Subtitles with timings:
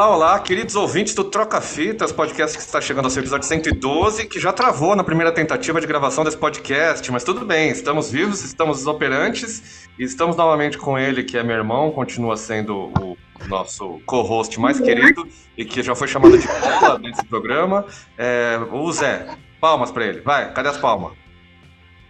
[0.00, 4.26] Olá, olá, queridos ouvintes do Troca Fitas, podcast que está chegando ao seu episódio 112,
[4.28, 8.42] que já travou na primeira tentativa de gravação desse podcast, mas tudo bem, estamos vivos,
[8.42, 13.14] estamos operantes e estamos novamente com ele, que é meu irmão, continua sendo o
[13.46, 17.84] nosso co-host mais querido e que já foi chamado de bola nesse programa,
[18.16, 19.36] é, o Zé.
[19.60, 21.12] Palmas para ele, vai, cadê as palmas?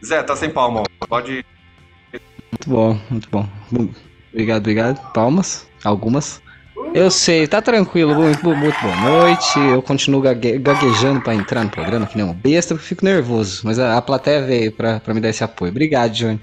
[0.06, 1.44] Zé, tá sem palma, pode.
[2.12, 3.48] Muito bom, muito bom.
[4.32, 5.12] Obrigado, obrigado.
[5.12, 6.40] Palmas, algumas.
[6.94, 9.58] Eu sei, tá tranquilo, muito, muito boa noite.
[9.58, 13.62] Eu continuo gague, gaguejando para entrar no programa, que nem um besta, porque fico nervoso.
[13.64, 15.70] Mas a, a plateia veio para me dar esse apoio.
[15.70, 16.40] Obrigado, Johnny.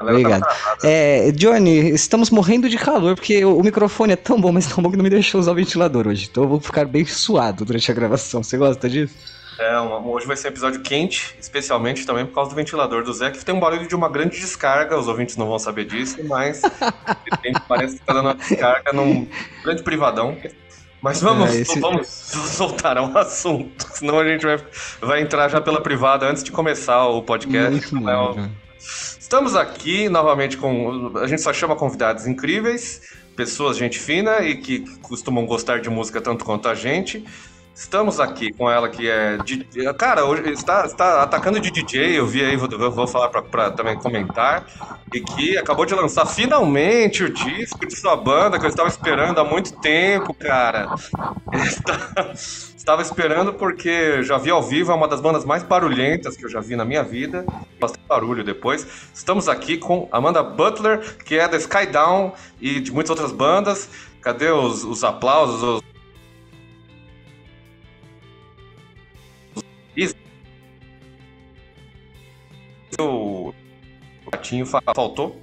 [0.00, 0.44] Obrigado.
[0.84, 4.82] É, Johnny, estamos morrendo de calor, porque o, o, microfone é tão bom, mas tão
[4.82, 6.28] bom que não me deixou usar o ventilador hoje.
[6.30, 8.42] Então eu vou ficar bem suado durante a gravação.
[8.42, 9.14] Você gosta disso?
[9.58, 13.32] É, hoje vai ser um episódio quente, especialmente também por causa do ventilador do Zé,
[13.32, 16.62] que tem um barulho de uma grande descarga, os ouvintes não vão saber disso, mas
[17.66, 19.28] parece que tá dando uma descarga num
[19.64, 20.36] grande privadão.
[21.02, 21.78] Mas vamos, é, esse...
[21.80, 24.58] vamos voltar ao assunto, senão a gente vai,
[25.00, 27.94] vai entrar já pela privada antes de começar o podcast.
[27.94, 28.50] Né?
[28.78, 31.12] Estamos aqui novamente com.
[31.16, 33.02] A gente só chama convidados incríveis,
[33.36, 37.24] pessoas gente fina e que costumam gostar de música tanto quanto a gente.
[37.78, 39.38] Estamos aqui com ela que é.
[39.96, 43.96] Cara, hoje está, está atacando de DJ, eu vi aí, vou, vou falar para também
[43.96, 44.66] comentar.
[45.14, 49.38] E que acabou de lançar finalmente o disco de sua banda, que eu estava esperando
[49.38, 50.88] há muito tempo, cara.
[52.76, 56.48] Estava esperando porque já vi ao vivo, é uma das bandas mais barulhentas que eu
[56.48, 57.46] já vi na minha vida.
[57.78, 58.86] Bastante barulho depois.
[59.14, 63.88] Estamos aqui com Amanda Butler, que é da Skydown e de muitas outras bandas.
[64.20, 65.97] Cadê os, os aplausos, os
[73.00, 73.52] o
[74.30, 75.36] gatinho faltou.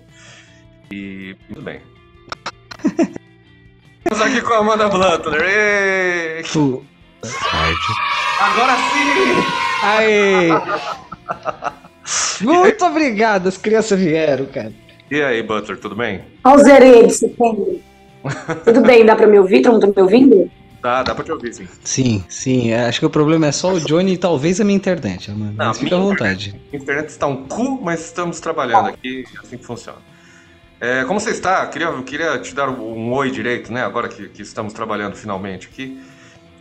[0.91, 1.81] E tudo bem.
[4.05, 6.43] Estamos aqui com a Amanda Butler.
[8.39, 9.43] Agora sim!
[9.83, 10.49] Aê!
[12.41, 14.71] Muito obrigado, as crianças vieram, cara.
[15.09, 16.21] E aí, Butler, tudo bem?
[16.43, 17.19] Olha os heredes,
[18.63, 19.61] Tudo bem, dá pra me ouvir?
[19.61, 20.51] Todo mundo tá me ouvindo?
[20.85, 21.67] Dá, dá pra te ouvir, sim.
[21.83, 22.71] Sim, sim.
[22.71, 25.31] É, acho que o problema é só o Johnny e talvez a minha internet.
[25.31, 26.61] Mas Não, fica à vontade.
[26.71, 29.97] A internet está um cu, mas estamos trabalhando aqui, assim que funciona.
[30.79, 31.65] É, como você está?
[31.65, 33.83] Queria, queria te dar um oi direito, né?
[33.83, 35.99] Agora que, que estamos trabalhando finalmente aqui.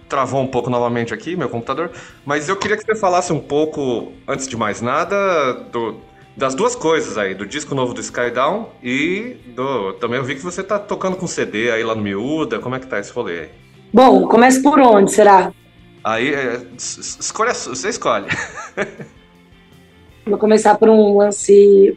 [0.09, 1.91] Travou um pouco novamente aqui, meu computador.
[2.25, 6.01] Mas eu queria que você falasse um pouco, antes de mais nada, do,
[6.35, 9.93] das duas coisas aí, do disco novo do Skydown e do.
[9.95, 12.59] Também eu vi que você tá tocando com CD aí lá no Miúda.
[12.59, 13.64] Como é que tá esse rolê aí?
[13.95, 15.53] Bom, começa por onde, será?
[16.03, 18.27] Aí, é, escolha, você escolhe.
[20.27, 21.97] Vou começar por um lance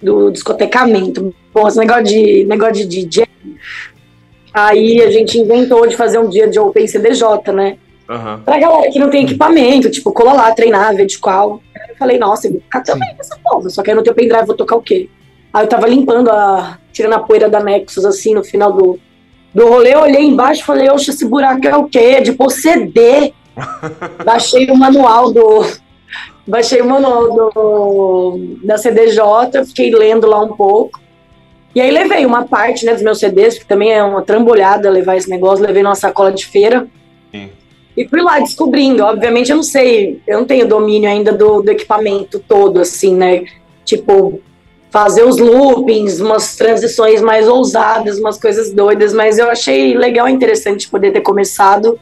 [0.00, 1.34] do discotecamento.
[1.52, 3.26] Bom, esse negócio de, negócio de DJ.
[4.54, 7.76] Aí a gente inventou de fazer um dia de Open CDJ, né?
[8.08, 8.40] Uhum.
[8.44, 11.60] Pra galera que não tem equipamento, tipo, cola lá, treinar, ver de qual.
[11.88, 14.46] Eu falei, nossa, eu vou ficar também essa porra, só que eu não tenho pendrive,
[14.46, 15.08] vou tocar o quê?
[15.52, 16.78] Aí eu tava limpando a.
[16.92, 19.00] tirando a poeira da Nexus, assim, no final do,
[19.54, 22.20] do rolê, eu olhei embaixo e falei, oxe, esse buraco é o quê?
[22.20, 23.32] De pôr CD.
[24.24, 25.66] Baixei o manual do.
[26.46, 31.00] Baixei o manual do, da CDJ, fiquei lendo lá um pouco.
[31.74, 35.16] E aí levei uma parte né, dos meus CDs, que também é uma trambolhada levar
[35.16, 36.86] esse negócio, levei numa sacola de feira.
[37.30, 37.50] Sim.
[37.96, 39.04] E fui lá descobrindo.
[39.04, 43.44] Obviamente eu não sei, eu não tenho domínio ainda do, do equipamento todo, assim, né?
[43.84, 44.40] Tipo,
[44.92, 50.32] fazer os loopings, umas transições mais ousadas, umas coisas doidas, mas eu achei legal e
[50.32, 51.98] interessante poder ter começado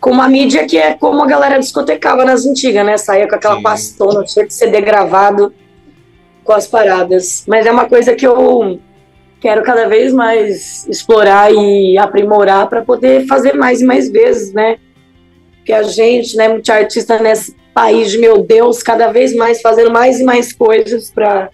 [0.00, 2.96] com uma mídia que é como a galera discotecava nas antigas, né?
[2.96, 3.62] Saía com aquela Sim.
[3.62, 5.54] pastona cheia de CD gravado
[6.42, 7.44] com as paradas.
[7.46, 8.80] Mas é uma coisa que eu
[9.40, 14.78] quero cada vez mais explorar e aprimorar para poder fazer mais e mais vezes, né?
[15.58, 19.92] Porque a gente, né, muito artista nesse país de meu Deus, cada vez mais fazendo
[19.92, 21.48] mais e mais coisas para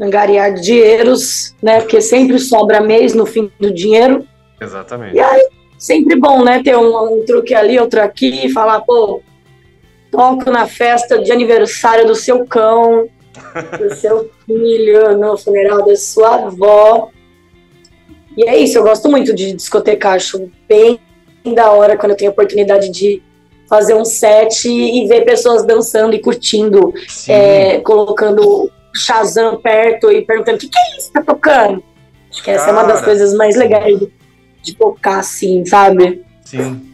[0.00, 1.80] angariar dinheiros, né?
[1.80, 4.26] Porque sempre sobra mês no fim do dinheiro.
[4.60, 5.16] Exatamente.
[5.16, 5.48] E aí,
[5.78, 6.62] sempre bom, né?
[6.62, 9.22] Ter um, um truque ali, outro aqui, falar, pô,
[10.10, 13.08] toco na festa de aniversário do seu cão,
[13.78, 17.10] do seu filho, no funeral da sua avó.
[18.36, 21.00] E é isso, eu gosto muito de discotecar, acho bem
[21.44, 23.22] da hora quando eu tenho a oportunidade de
[23.68, 26.92] fazer um set e ver pessoas dançando e curtindo,
[27.28, 31.82] é, colocando Shazam perto e perguntando: o que, que é isso que tá tocando?
[32.30, 32.76] Acho que essa Cara.
[32.76, 34.12] é uma das coisas mais legais de,
[34.62, 36.24] de tocar, assim, sabe?
[36.44, 36.84] Sim.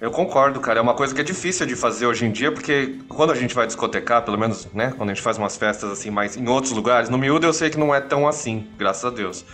[0.00, 0.78] Eu concordo, cara.
[0.80, 3.54] É uma coisa que é difícil de fazer hoje em dia, porque quando a gente
[3.54, 6.72] vai discotecar, pelo menos, né, quando a gente faz umas festas assim, mais em outros
[6.72, 9.44] lugares, no miúdo eu sei que não é tão assim, graças a Deus.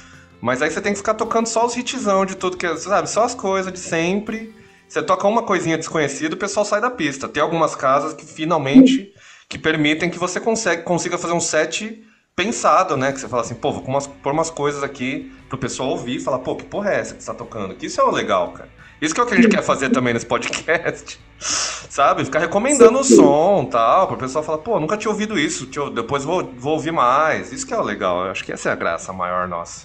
[0.40, 3.08] Mas aí você tem que ficar tocando só os hitzão de tudo que, é, sabe,
[3.08, 4.52] só as coisas de sempre.
[4.88, 7.28] Você toca uma coisinha desconhecida, o pessoal sai da pista.
[7.28, 9.12] Tem algumas casas que finalmente
[9.50, 12.00] que permitem que você consegue, consiga fazer um set
[12.36, 13.12] pensado, né?
[13.12, 16.38] Que você fala assim, pô, vou pôr umas coisas aqui pro pessoal ouvir e falar,
[16.38, 17.74] pô, que porra é essa que você tá tocando?
[17.74, 18.68] Que isso é o legal, cara.
[19.02, 21.18] Isso que é o que a gente quer fazer também nesse podcast.
[21.36, 22.24] Sabe?
[22.24, 26.44] Ficar recomendando o som tal, pro pessoal falar, pô, nunca tinha ouvido isso, depois vou,
[26.56, 27.52] vou ouvir mais.
[27.52, 28.26] Isso que é o legal.
[28.26, 29.84] Eu acho que essa é a graça maior nossa.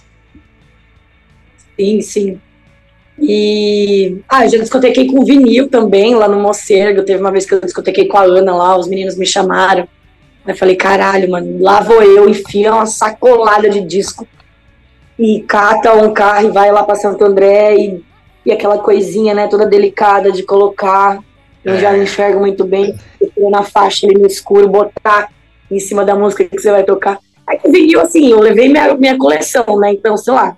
[1.76, 2.40] Sim, sim.
[3.18, 4.22] E.
[4.28, 7.02] Ah, já discotequei com vinil também, lá no Mocergo.
[7.02, 9.88] Teve uma vez que eu discotequei com a Ana lá, os meninos me chamaram.
[10.44, 14.26] Aí falei, caralho, mano, lá vou eu, enfia uma sacolada de disco
[15.18, 18.04] e cata um carro e vai lá pra Santo André e
[18.46, 21.18] e aquela coisinha, né, toda delicada de colocar.
[21.64, 21.80] Eu é.
[21.80, 22.94] já enxergo muito bem,
[23.36, 25.30] na faixa ali no escuro, botar
[25.68, 27.18] em cima da música que você vai tocar.
[27.44, 29.92] Aí que vinil, assim, eu levei minha, minha coleção, né?
[29.92, 30.56] Então, sei lá,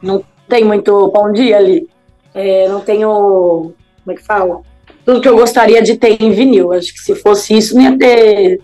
[0.00, 1.88] não tem muito pão dia ali.
[2.34, 3.72] É, não tenho.
[4.04, 4.60] Como é que fala?
[5.04, 6.72] Tudo que eu gostaria de ter em vinil.
[6.72, 8.60] Acho que se fosse isso, não ia ter.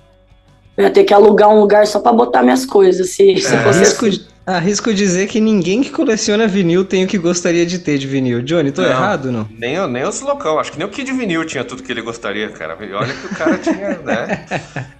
[0.76, 3.10] Eu ia ter que alugar um lugar só para botar minhas coisas.
[3.10, 3.36] Se, é.
[3.36, 4.34] se fosse risco, assim.
[4.46, 8.42] Arrisco dizer que ninguém que coleciona vinil tem o que gostaria de ter de vinil.
[8.42, 9.48] Johnny, tô não, errado não?
[9.50, 12.50] Nem, nem os loucão, acho que nem o Kid Vinil tinha tudo que ele gostaria,
[12.50, 12.76] cara.
[12.78, 14.44] Olha que o cara tinha, né?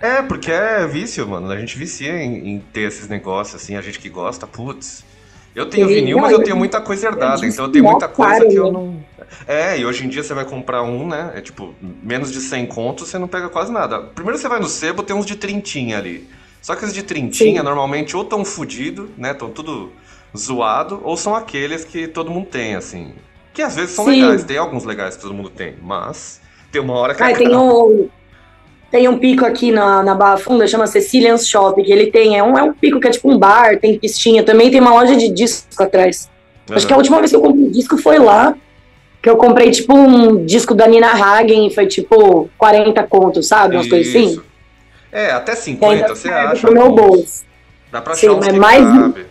[0.00, 1.50] É, porque é vício, mano.
[1.50, 5.04] A gente vicia em, em ter esses negócios, assim, a gente que gosta, putz.
[5.54, 8.54] Eu tenho vinil, mas eu tenho muita coisa herdada, então eu tenho muita coisa que
[8.54, 8.96] eu não.
[9.46, 11.32] É, e hoje em dia você vai comprar um, né?
[11.34, 14.00] É tipo, menos de 100 contos, você não pega quase nada.
[14.00, 16.28] Primeiro você vai no sebo, tem uns de trintinha ali.
[16.60, 17.64] Só que os de trintinha, Sim.
[17.64, 19.32] normalmente, ou tão fudido, né?
[19.32, 19.92] Estão tudo
[20.36, 23.12] zoado, ou são aqueles que todo mundo tem, assim.
[23.52, 24.22] Que às vezes são Sim.
[24.22, 26.40] legais, tem alguns legais que todo mundo tem, mas
[26.72, 28.08] tem uma hora que Ai, tem um,
[28.94, 32.44] tem um pico aqui na, na Barra Funda, chama Cecilian's Shop, que ele tem, é
[32.44, 35.17] um, é um pico que é tipo um bar, tem pistinha, também tem uma loja
[35.17, 36.31] de disco atrás.
[36.70, 36.76] Uhum.
[36.76, 38.55] Acho que a última vez que eu comprei um disco foi lá,
[39.20, 43.75] que eu comprei tipo um disco da Nina Hagen, foi tipo 40 contos, sabe?
[43.75, 44.41] Umas coisas assim.
[45.11, 46.61] É, até 50 você acha.
[46.61, 47.43] Pro meu bolso.
[47.91, 49.26] Dá pra achar Sim, mas mais, cabe.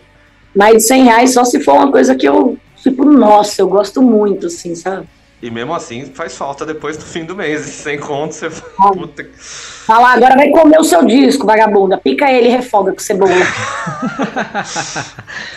[0.53, 4.01] mais de 100 reais só se for uma coisa que eu, tipo, nossa, eu gosto
[4.01, 5.07] muito, assim, sabe?
[5.43, 7.63] E mesmo assim faz falta depois do fim do mês.
[7.67, 8.49] Sem conto, você.
[8.79, 8.91] Ah.
[8.93, 9.27] Puta...
[9.35, 11.97] Fala, agora vai comer o seu disco, vagabunda.
[11.97, 13.33] Pica ele e refoga com cebola.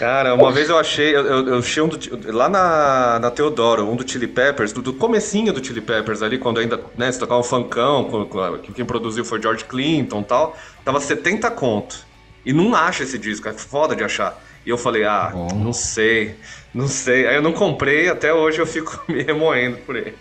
[0.00, 1.14] Cara, uma vez eu achei.
[1.14, 1.98] Eu, eu achei um do,
[2.32, 6.36] lá na, na Teodoro, um do Chili Peppers, do, do comecinho do Chili Peppers ali,
[6.36, 10.24] quando ainda né, se tocava um funkão, com, com, quem produziu foi George Clinton e
[10.24, 10.56] tal.
[10.84, 12.04] Tava 70 conto.
[12.44, 14.36] E não acha esse disco, é foda de achar.
[14.66, 15.48] E eu falei, ah, Bom.
[15.54, 16.34] não sei.
[16.74, 17.28] Não sei.
[17.28, 20.14] Aí eu não comprei, até hoje eu fico me remoendo por ele.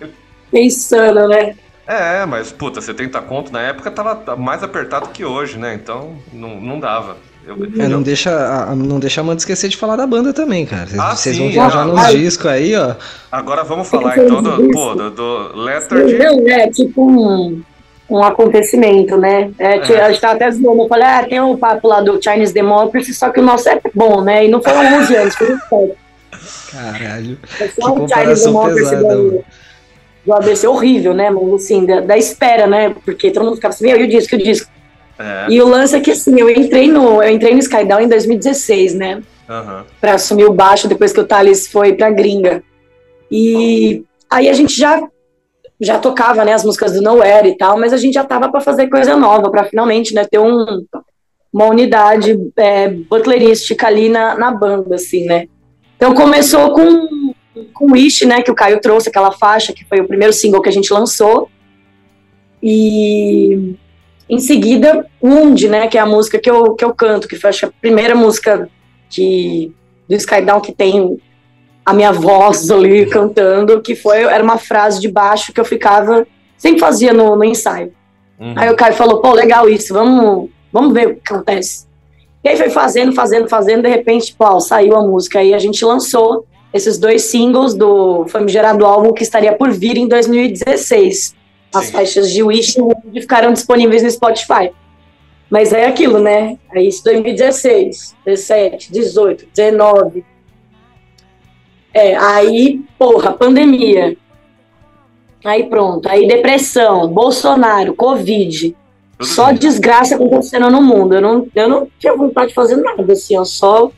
[0.52, 1.56] Pensando, né?
[1.88, 5.74] É, mas puta, 70 conto na época tava mais apertado que hoje, né?
[5.74, 7.18] Então não, não dava.
[7.46, 10.88] Eu, é, não deixa, não deixa a Amanda esquecer de falar da banda também, cara.
[10.88, 12.96] Vocês, ah, vocês vão viajar ah, nos discos aí, ó.
[13.32, 16.18] Agora vamos falar então do, pô, do, do Letter.
[16.18, 17.62] Não, é tipo um,
[18.10, 19.52] um acontecimento, né?
[19.58, 20.02] É, é.
[20.02, 22.54] A gente tava até zoando, eu falei, ah, tem o um papo lá do Chinese
[22.54, 24.46] Democracy, só que o nosso é bom, né?
[24.46, 25.96] E não foram 11 anos, foi muito
[26.72, 27.40] Caralho.
[27.60, 29.16] É que comparação pesada.
[29.16, 29.46] Do,
[30.26, 31.30] do ABC horrível, né?
[31.30, 32.94] Mas assim, da, da, espera, né?
[33.06, 34.70] Porque todo mundo ficava assim, meu, e o disco, e o disco.
[35.18, 35.46] É.
[35.50, 38.94] E o lance é que assim, eu entrei no, eu entrei no Skydown em 2016,
[38.96, 39.24] né?
[39.50, 39.84] Uhum.
[40.02, 42.62] Pra assumir o baixo depois que o Thales foi pra gringa.
[43.32, 45.02] E aí a gente já
[45.80, 48.62] já tocava, né, as músicas do Nowhere e tal, mas a gente já tava para
[48.62, 50.86] fazer coisa nova, para finalmente, né, ter um,
[51.52, 55.48] uma unidade é, butlerística ali na, na banda, assim, né.
[55.98, 57.34] Então começou com,
[57.74, 60.70] com Wish, né, que o Caio trouxe, aquela faixa, que foi o primeiro single que
[60.70, 61.50] a gente lançou.
[62.62, 63.76] E
[64.30, 67.50] em seguida, Wound, né, que é a música que eu, que eu canto, que foi
[67.50, 68.70] acho, a primeira música
[69.10, 69.72] de,
[70.08, 71.20] do Skydown que tem
[71.86, 76.26] a minha voz ali cantando, que foi, era uma frase de baixo que eu ficava,
[76.58, 77.94] sempre fazia no, no ensaio.
[78.40, 78.54] Uhum.
[78.56, 81.86] Aí o Caio falou, pô, legal isso, vamos, vamos ver o que acontece.
[82.44, 85.40] E aí foi fazendo, fazendo, fazendo, de repente, ó, saiu a música.
[85.40, 90.08] Aí a gente lançou esses dois singles do famigerado álbum que estaria por vir em
[90.08, 91.34] 2016.
[91.74, 91.92] As Sim.
[91.92, 92.78] faixas de Wish
[93.14, 94.72] ficaram disponíveis no Spotify.
[95.50, 96.58] Mas é aquilo, né?
[96.72, 100.26] Aí isso 2016, 17, 18, 19.
[101.96, 104.18] É, aí, porra, pandemia.
[105.46, 108.76] Aí pronto, aí depressão, Bolsonaro, Covid.
[109.22, 111.16] Só desgraça acontecendo no mundo.
[111.16, 113.90] Eu não, eu não tinha vontade de fazer nada, assim, ó, só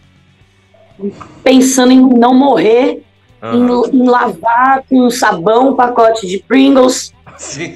[1.44, 3.02] pensando em não morrer,
[3.42, 3.86] uhum.
[3.92, 7.12] em, em, lavar com sabão um pacote de Pringles.
[7.36, 7.74] Sim.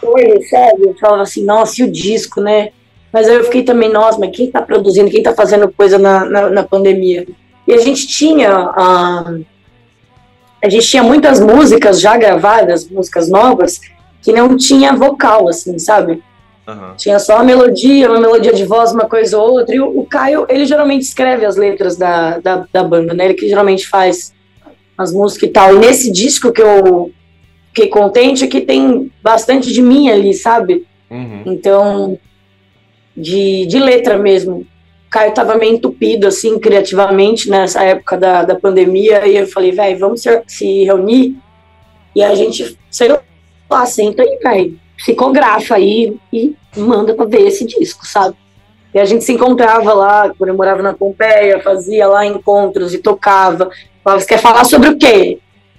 [0.00, 0.88] Coisa, sério.
[0.88, 2.70] Eu falava assim, nossa, e o disco, né?
[3.12, 6.24] Mas aí eu fiquei também, nossa, mas quem tá produzindo, quem tá fazendo coisa na,
[6.24, 7.24] na, na pandemia?
[7.68, 8.70] E a gente tinha.
[8.70, 9.44] Uh,
[10.64, 13.78] a gente tinha muitas músicas já gravadas, músicas novas,
[14.22, 16.22] que não tinha vocal, assim, sabe?
[16.66, 16.94] Uhum.
[16.96, 19.74] Tinha só a melodia, uma melodia de voz, uma coisa ou outra.
[19.74, 23.26] E o, o Caio, ele geralmente escreve as letras da, da, da, banda, né?
[23.26, 24.34] Ele que geralmente faz
[24.96, 25.74] as músicas e tal.
[25.74, 27.12] E nesse disco que eu
[27.68, 30.86] fiquei contente é que tem bastante de mim ali, sabe?
[31.10, 31.42] Uhum.
[31.46, 32.18] Então,
[33.14, 34.66] de, de letra mesmo.
[35.10, 39.26] Caio tava meio entupido, assim, criativamente, nessa época da, da pandemia.
[39.26, 41.36] E eu falei, velho, vamos se, se reunir.
[42.14, 47.64] E a gente, sei lá, senta aí, velho psicografa aí e manda para ver esse
[47.64, 48.36] disco, sabe?
[48.92, 52.98] E a gente se encontrava lá, quando eu morava na Pompeia, fazia lá encontros e
[52.98, 53.70] tocava.
[54.02, 55.38] Falava, você quer falar sobre o quê?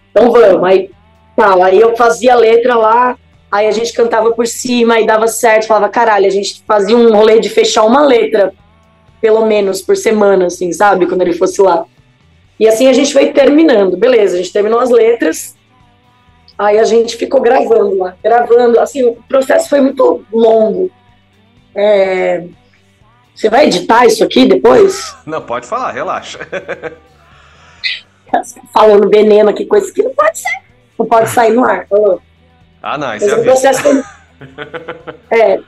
[0.09, 0.63] Então vamos.
[0.63, 0.89] Aí,
[1.35, 1.61] tal.
[1.63, 3.17] Aí eu fazia a letra lá,
[3.51, 5.67] aí a gente cantava por cima e dava certo.
[5.67, 8.53] Falava, caralho, a gente fazia um rolê de fechar uma letra,
[9.21, 11.07] pelo menos, por semana, assim, sabe?
[11.07, 11.85] Quando ele fosse lá.
[12.59, 13.97] E assim a gente foi terminando.
[13.97, 15.55] Beleza, a gente terminou as letras,
[16.59, 18.81] Aí a gente ficou gravando lá, gravando.
[18.81, 20.91] Assim, o processo foi muito longo.
[21.73, 22.43] É...
[23.33, 25.15] Você vai editar isso aqui depois?
[25.25, 26.39] Não, pode falar, relaxa.
[28.73, 30.59] Falando veneno aqui, coisa que não pode ser.
[30.99, 31.87] Não pode sair no ar.
[31.87, 32.21] Falou.
[32.83, 34.03] Ah, não, isso é processo foi...
[35.31, 35.63] é, o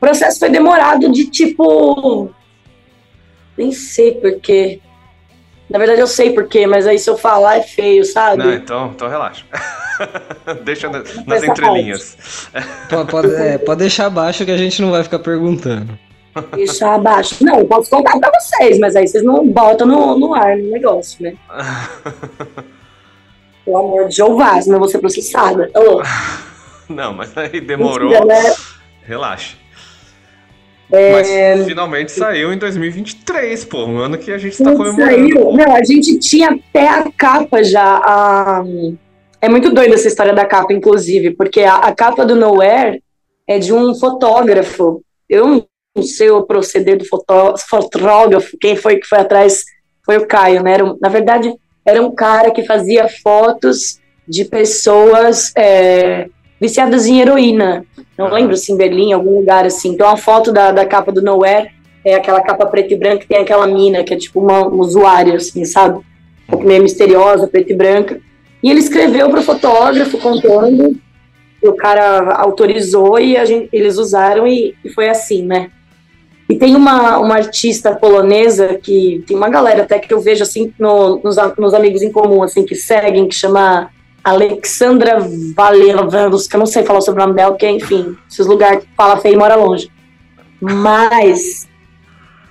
[0.00, 2.30] processo foi demorado de tipo.
[3.60, 4.80] Nem sei porquê.
[5.68, 8.42] Na verdade, eu sei porquê, mas aí se eu falar é feio, sabe?
[8.42, 9.44] Não, então, então relaxa.
[10.64, 12.48] Deixa nas entrelinhas.
[12.88, 15.98] Pode, pode, é, pode deixar abaixo que a gente não vai ficar perguntando.
[16.54, 17.44] Deixar abaixo.
[17.44, 20.70] Não, eu posso contar pra vocês, mas aí vocês não botam no, no ar no
[20.70, 21.34] negócio, né?
[23.62, 25.70] Pelo amor de Jeová, senão eu vou ser processada.
[25.74, 26.02] Alô?
[26.88, 28.08] Não, mas aí demorou.
[28.08, 28.54] Mentira, né?
[29.02, 29.54] Relaxa.
[30.92, 31.54] É...
[31.56, 34.96] Mas finalmente saiu em 2023, pô, um ano que a gente tá comemorando.
[34.96, 35.52] Saiu.
[35.52, 38.00] Não, a gente tinha até a capa já.
[38.04, 38.64] A...
[39.40, 43.02] É muito doida essa história da capa, inclusive, porque a, a, capa do Nowhere
[43.48, 45.02] é de um fotógrafo.
[45.28, 45.66] Eu
[45.96, 49.64] não sei o proceder do fotó fotógrafo, quem foi que foi atrás
[50.04, 50.74] foi o Caio, né?
[50.74, 51.54] Era, na verdade,
[51.84, 56.28] era um cara que fazia fotos de pessoas é,
[56.60, 57.84] viciadas em heroína.
[58.18, 58.34] Não uhum.
[58.34, 59.90] lembro se em Berlim, algum lugar assim.
[59.90, 61.70] Então a foto da, da capa do Nowhere
[62.04, 64.84] é aquela capa preta e branca que tem aquela mina, que é tipo uma, uma
[64.84, 65.98] usuária, assim, sabe?
[65.98, 68.20] Um pouco meio misteriosa, preta e branca.
[68.62, 70.96] E ele escreveu para o fotógrafo contando,
[71.62, 75.70] o cara autorizou e a gente, eles usaram e, e, foi assim, né?
[76.48, 80.72] E tem uma, uma artista polonesa que tem uma galera até que eu vejo assim
[80.78, 83.90] no, nos, nos amigos em comum assim que seguem que chama
[84.22, 85.18] Alexandra
[86.56, 89.34] eu não sei falar sobre o nome dela, porque enfim, esses lugares que fala feio
[89.34, 89.90] e mora longe.
[90.60, 91.68] Mas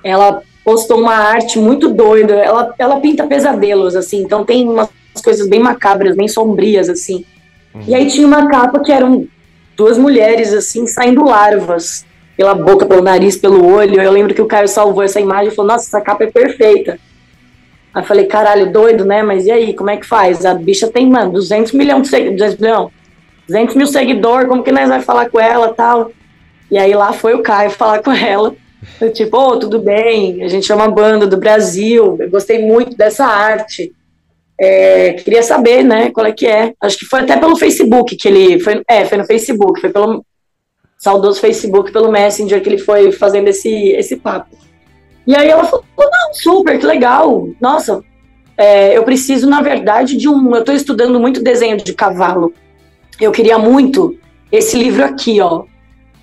[0.04, 2.34] ela postou uma arte muito doida.
[2.36, 4.90] Ela, ela pinta pesadelos, assim, então tem umas
[5.24, 7.26] coisas bem macabras, bem sombrias, assim.
[7.74, 7.84] Uhum.
[7.88, 9.28] E aí tinha uma capa que eram
[9.76, 14.02] duas mulheres, assim, saindo larvas pela boca, pelo nariz, pelo olho.
[14.02, 17.00] Eu lembro que o Caio salvou essa imagem e falou: Nossa, essa capa é perfeita.
[17.94, 19.24] Aí falei: Caralho, doido, né?
[19.24, 20.46] Mas e aí, como é que faz?
[20.46, 22.56] A bicha tem, mano, 200 milhões de seguidores.
[22.56, 23.00] 200 milhões.
[23.48, 26.12] 200 mil seguidores, como que nós vai falar com ela tal?
[26.70, 28.56] E aí lá foi o Caio falar com ela.
[29.02, 32.66] Eu, tipo, ô, oh, tudo bem, a gente é uma banda do Brasil, eu gostei
[32.66, 33.92] muito dessa arte.
[34.58, 36.74] É, queria saber, né, qual é que é.
[36.80, 38.60] Acho que foi até pelo Facebook que ele.
[38.60, 40.24] Foi, é, foi no Facebook, foi pelo
[40.98, 44.56] saudoso Facebook, pelo Messenger que ele foi fazendo esse, esse papo.
[45.26, 47.50] E aí ela falou: não, super, que legal.
[47.62, 48.04] Nossa,
[48.58, 50.54] é, eu preciso, na verdade, de um.
[50.54, 52.54] Eu estou estudando muito desenho de cavalo.
[53.20, 54.18] Eu queria muito
[54.52, 55.64] esse livro aqui, ó.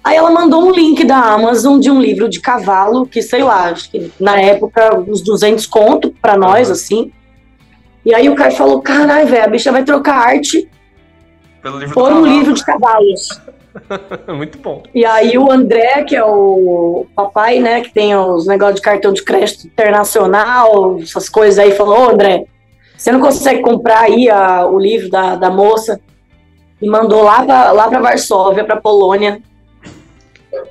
[0.03, 3.71] Aí ela mandou um link da Amazon de um livro de cavalo, que sei lá,
[3.71, 7.11] acho que na época uns 200 conto para nós, assim.
[8.05, 10.69] E aí o cara falou: caralho, velho, a bicha vai trocar arte
[11.61, 13.41] Pelo livro por um livro de cavalos.
[14.35, 14.83] Muito bom.
[14.95, 19.13] E aí o André, que é o papai, né, que tem os negócios de cartão
[19.13, 22.45] de crédito internacional, essas coisas aí, falou: Ô, André,
[22.97, 26.01] você não consegue comprar aí a, o livro da, da moça?
[26.81, 29.41] E mandou lá pra, lá pra Varsóvia, pra Polônia.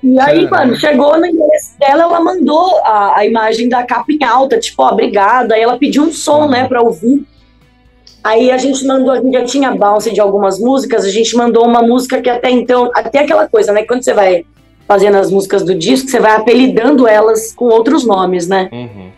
[0.04, 0.58] E aí, Caramba.
[0.58, 4.82] mano, chegou no endereço dela, ela mandou a, a imagem da capa em alta, tipo,
[4.84, 5.56] ó, obrigada.
[5.56, 7.26] Aí ela pediu um som, né, pra ouvir.
[8.26, 11.64] Aí a gente mandou, a gente já tinha bounce de algumas músicas, a gente mandou
[11.64, 14.44] uma música que até então, até aquela coisa, né, quando você vai
[14.88, 18.68] fazendo as músicas do disco, você vai apelidando elas com outros nomes, né?
[18.72, 19.12] Uhum.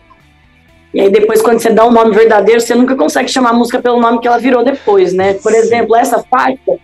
[0.92, 3.80] E aí depois, quando você dá um nome verdadeiro, você nunca consegue chamar a música
[3.80, 5.32] pelo nome que ela virou depois, né?
[5.32, 6.76] Por exemplo, essa faixa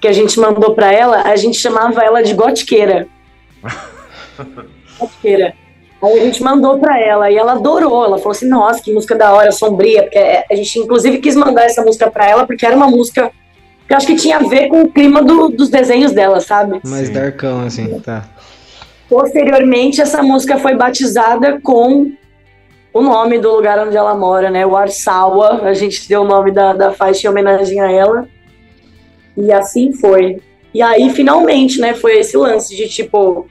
[0.00, 3.08] que a gente mandou para ela, a gente chamava ela de Gotiqueira.
[5.00, 5.52] Gotiqueira.
[6.02, 8.04] Aí a gente mandou para ela e ela adorou.
[8.04, 10.02] Ela falou assim: nossa, que música da hora, sombria.
[10.02, 13.30] Porque a gente, inclusive, quis mandar essa música para ela porque era uma música
[13.86, 16.80] que eu acho que tinha a ver com o clima do, dos desenhos dela, sabe?
[16.84, 17.12] Mais Sim.
[17.12, 18.24] darkão, assim, tá.
[19.08, 22.12] Posteriormente, essa música foi batizada com
[22.92, 24.66] o nome do lugar onde ela mora, né?
[24.66, 25.62] O Arsawa.
[25.62, 28.28] A gente deu o nome da, da faixa em homenagem a ela.
[29.36, 30.40] E assim foi.
[30.74, 31.94] E aí, finalmente, né?
[31.94, 33.46] Foi esse lance de tipo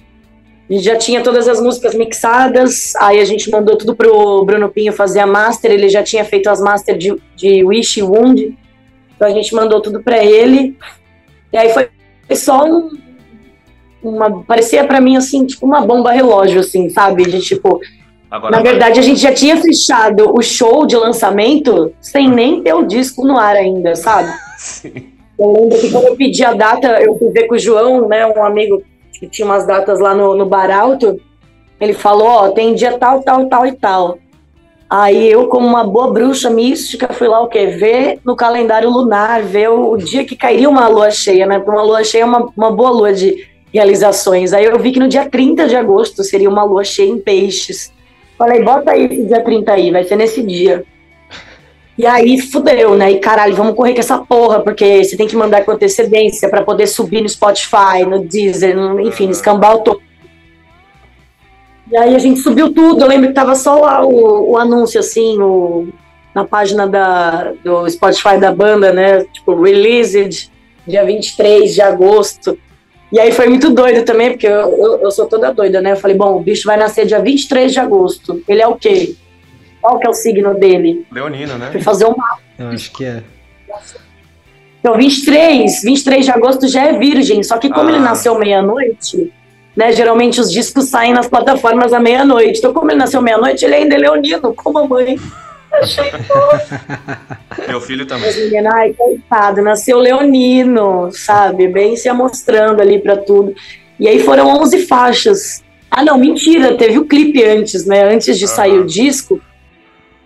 [0.70, 4.70] a gente já tinha todas as músicas mixadas, aí a gente mandou tudo pro Bruno
[4.70, 8.58] Pinho fazer a master, ele já tinha feito as master de, de Wish e Wound,
[9.16, 10.78] então a gente mandou tudo para ele,
[11.52, 11.90] e aí foi
[12.36, 12.90] só um,
[14.02, 17.82] uma, parecia para mim assim, tipo uma bomba relógio, assim, sabe, de tipo,
[18.30, 22.74] Agora, na verdade a gente já tinha fechado o show de lançamento sem nem ter
[22.74, 24.32] o disco no ar ainda, sabe?
[24.58, 25.12] Sim.
[25.38, 28.26] Eu lembro que quando eu pedi a data, eu fui ver com o João, né,
[28.28, 28.82] um amigo
[29.28, 31.20] tinha umas datas lá no, no Bar Alto,
[31.80, 34.18] ele falou, ó, tem dia tal, tal, tal e tal.
[34.90, 37.68] Aí eu, como uma boa bruxa mística, fui lá o quê?
[37.68, 41.58] Ver no calendário lunar, ver o, o dia que cairia uma lua cheia, né?
[41.60, 44.52] Uma lua cheia é uma, uma boa lua de realizações.
[44.52, 47.92] Aí eu vi que no dia 30 de agosto seria uma lua cheia em peixes.
[48.38, 50.84] Falei, bota aí esse dia 30 aí, vai ser nesse dia.
[51.98, 53.12] E aí fudeu, né?
[53.12, 56.64] E caralho, vamos correr com essa porra, porque você tem que mandar com antecedência para
[56.64, 60.02] poder subir no Spotify, no Deezer, no, enfim, no escambau todo.
[61.92, 63.02] E aí a gente subiu tudo.
[63.02, 65.90] Eu lembro que tava só o, o anúncio, assim, o,
[66.34, 69.26] na página da, do Spotify da banda, né?
[69.26, 70.50] Tipo, released
[70.88, 72.58] dia 23 de agosto.
[73.12, 75.92] E aí foi muito doido também, porque eu, eu, eu, sou toda doida, né?
[75.92, 78.42] Eu falei, bom, o bicho vai nascer dia 23 de agosto.
[78.48, 79.16] Ele é o quê?
[79.82, 81.06] Qual que é o signo dele?
[81.12, 81.70] Leonino, né?
[81.72, 82.40] Fui fazer um mapa.
[82.58, 83.24] Eu acho que é.
[84.80, 87.92] Então, 23, 23 de agosto já é virgem, só que como ah.
[87.92, 89.32] ele nasceu meia-noite,
[89.76, 89.92] né?
[89.92, 92.60] Geralmente os discos saem nas plataformas à meia-noite.
[92.60, 95.18] Então, como ele nasceu meia-noite, ele ainda é leonino, como a mãe.
[95.72, 96.12] Achei
[97.68, 98.26] Meu filho também.
[98.26, 101.68] Mas, menina, ai, coitado, nasceu leonino, sabe?
[101.68, 103.56] Bem se amostrando ali para tudo.
[104.00, 105.64] E aí foram 11 faixas.
[105.90, 108.04] Ah, não, mentira, teve o clipe antes, né?
[108.04, 109.40] Antes de sair o disco,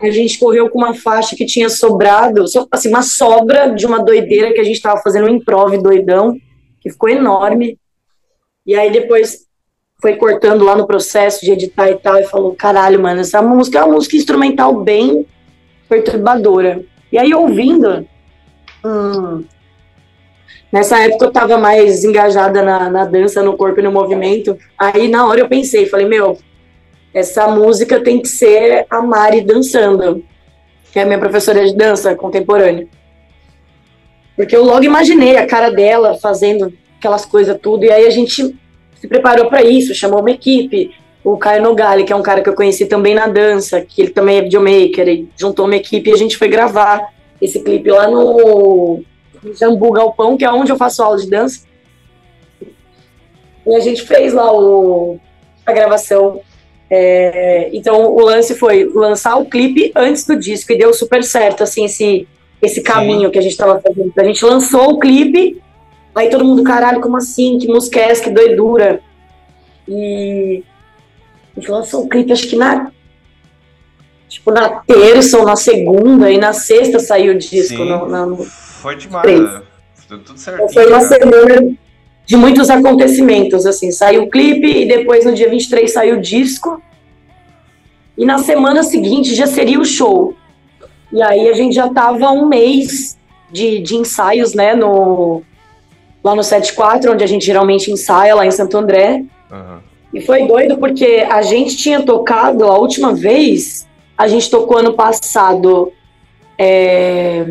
[0.02, 4.54] a gente correu com uma faixa que tinha sobrado, assim, uma sobra de uma doideira
[4.54, 6.38] que a gente estava fazendo um improv doidão,
[6.82, 7.80] que ficou enorme.
[8.66, 9.46] E aí depois
[10.02, 13.80] foi cortando lá no processo de editar e tal, e falou: caralho, mano, essa música
[13.80, 15.26] é uma música instrumental bem
[15.88, 16.84] perturbadora.
[17.12, 18.06] E aí ouvindo,
[18.84, 19.44] hum,
[20.72, 24.58] nessa época eu tava mais engajada na, na dança, no corpo e no movimento.
[24.78, 26.38] Aí na hora eu pensei, falei: meu,
[27.16, 30.22] essa música tem que ser a Mari dançando,
[30.92, 32.90] que é a minha professora de dança contemporânea.
[34.36, 38.54] Porque eu logo imaginei a cara dela fazendo aquelas coisas tudo, e aí a gente
[39.00, 42.50] se preparou para isso, chamou uma equipe, o Caio Nogali, que é um cara que
[42.50, 46.14] eu conheci também na dança, que ele também é videomaker, e juntou uma equipe e
[46.14, 49.02] a gente foi gravar esse clipe lá no
[49.58, 51.66] Jambu Galpão, que é onde eu faço aula de dança.
[53.66, 55.18] E a gente fez lá o,
[55.66, 56.42] a gravação
[56.90, 61.64] é, então o lance foi lançar o clipe antes do disco e deu super certo,
[61.64, 62.28] assim, esse,
[62.62, 63.32] esse caminho Sim.
[63.32, 64.14] que a gente estava fazendo.
[64.18, 65.62] A gente lançou o clipe,
[66.14, 67.58] aí todo mundo, caralho, como assim?
[67.58, 68.24] Que música é essa?
[68.24, 69.02] Que doidura.
[69.88, 70.64] E
[71.56, 72.92] a gente lançou o clipe, acho que na.
[74.28, 77.86] Tipo, na terça ou na segunda, e na sexta saiu o disco.
[77.86, 79.62] No, no, foi demais, né?
[80.08, 80.74] tudo certinho.
[80.74, 81.08] Foi uma né?
[81.08, 81.78] semana
[82.26, 86.82] de muitos acontecimentos, assim, saiu o clipe e depois no dia 23 saiu o disco.
[88.18, 90.34] E na semana seguinte já seria o show.
[91.12, 93.18] E aí a gente já tava um mês
[93.52, 95.44] de, de ensaios, né, no,
[96.24, 99.24] lá no 74, onde a gente geralmente ensaia, lá em Santo André.
[99.52, 99.80] Uhum.
[100.14, 103.86] E foi doido porque a gente tinha tocado, a última vez,
[104.18, 105.92] a gente tocou ano passado
[106.58, 107.46] é,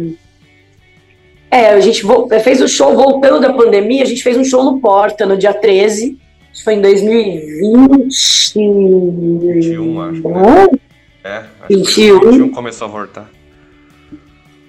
[1.54, 4.64] é, a gente é, fez o show voltando da pandemia, a gente fez um show
[4.64, 6.18] no Porta no dia 13.
[6.52, 8.54] Isso foi em 2020.
[8.54, 10.28] 21, acho.
[10.28, 10.68] Né?
[11.22, 12.20] É, acho 21.
[12.20, 13.30] 21 começou a voltar.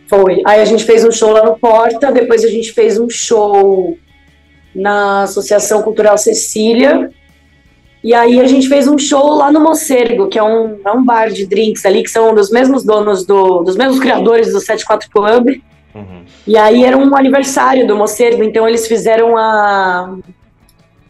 [0.08, 0.44] Foi.
[0.46, 3.98] Aí a gente fez um show lá no Porta, depois a gente fez um show
[4.76, 7.10] na Associação Cultural Cecília.
[8.04, 11.04] E aí a gente fez um show lá no Mocergo, que é um, é um
[11.04, 15.10] bar de drinks ali, que são dos mesmos donos, do, dos mesmos criadores do 74
[15.10, 15.60] Club.
[15.96, 16.26] Uhum.
[16.46, 20.16] E aí era um aniversário do Mocergo, então eles fizeram a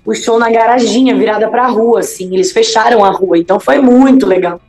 [0.05, 2.31] o show na garaginha, virada para a rua, assim.
[2.31, 4.61] Eles fecharam a rua, então foi muito legal.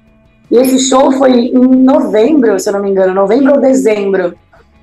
[0.51, 4.35] E esse show foi em novembro, se eu não me engano, novembro ou dezembro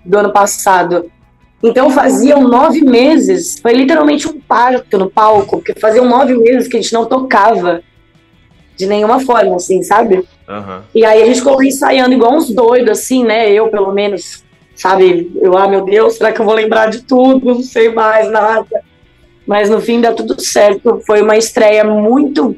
[0.06, 1.10] do ano passado.
[1.64, 6.78] Então faziam nove meses, foi literalmente um parto no palco, porque faziam nove meses que
[6.78, 7.82] a gente não tocava.
[8.76, 10.18] de nenhuma forma, assim, sabe?
[10.48, 10.82] Uhum.
[10.94, 13.52] E aí a gente ficou ensaiando igual uns doidos, assim, né?
[13.52, 14.43] Eu, pelo menos,
[14.76, 15.32] sabe?
[15.42, 17.46] Eu, ah, meu Deus, será que eu vou lembrar de tudo?
[17.46, 18.84] Não sei mais nada.
[19.46, 21.02] Mas no fim dá tudo certo.
[21.06, 22.56] Foi uma estreia muito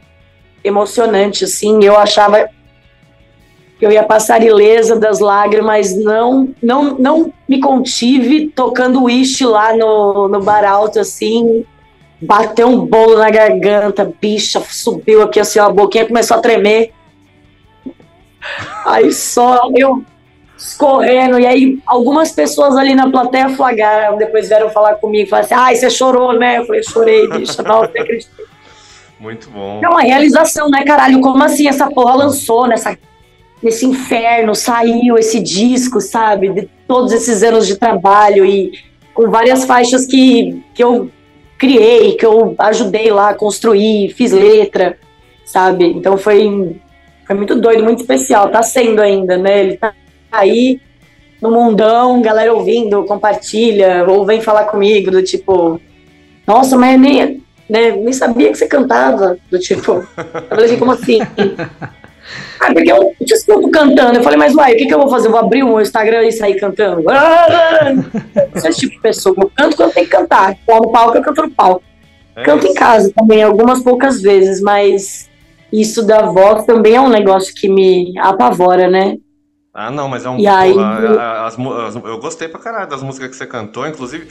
[0.63, 1.83] emocionante, assim.
[1.83, 2.49] Eu achava
[3.77, 9.75] que eu ia passar ilesa das lágrimas, não, não, não me contive tocando Wish lá
[9.75, 11.65] no, no bar alto, assim,
[12.21, 16.93] bateu um bolo na garganta, bicha, subiu aqui assim, a boquinha começou a tremer.
[18.85, 20.03] Aí só eu
[20.57, 25.55] escorrendo, e aí algumas pessoas ali na plateia flagraram, depois vieram falar comigo, falaram assim,
[25.55, 26.59] ai, você chorou, né?
[26.59, 28.45] Eu falei, chorei, bicha, não, acreditei.
[29.19, 29.81] Muito bom.
[29.83, 31.21] É uma realização, né, caralho?
[31.21, 32.97] Como assim essa porra lançou nessa,
[33.61, 36.49] nesse inferno, saiu esse disco, sabe?
[36.49, 38.71] De todos esses anos de trabalho e
[39.13, 41.09] com várias faixas que, que eu
[41.57, 44.97] criei, que eu ajudei lá a construir, fiz letra,
[45.45, 45.85] sabe?
[45.85, 46.75] Então foi,
[47.25, 48.49] foi muito doido, muito especial.
[48.49, 49.61] Tá sendo ainda, né?
[49.61, 49.93] Ele tá
[50.37, 50.79] aí
[51.41, 55.79] no mundão, galera ouvindo, compartilha, ou vem falar comigo, do tipo,
[56.47, 60.91] nossa, mas nem, né, nem sabia que você cantava, do tipo, eu falei assim, como
[60.91, 61.19] assim?
[62.59, 64.17] Ah, porque eu te escuto cantando.
[64.17, 65.27] Eu falei, mas uai, o que, que eu vou fazer?
[65.27, 67.03] Eu vou abrir o meu Instagram e sair cantando?
[68.55, 69.35] Esse tipo de pessoa.
[69.37, 70.55] Eu canto quando tem que cantar.
[70.65, 71.83] Tô no palco, eu canto no palco.
[72.35, 72.71] É canto isso.
[72.71, 75.29] em casa também, algumas poucas vezes, mas
[75.71, 79.17] isso da voz também é um negócio que me apavora, né?
[79.77, 80.39] Ah, não, mas é um.
[80.39, 84.29] E aí, as, as, eu gostei pra caralho das músicas que você cantou, inclusive,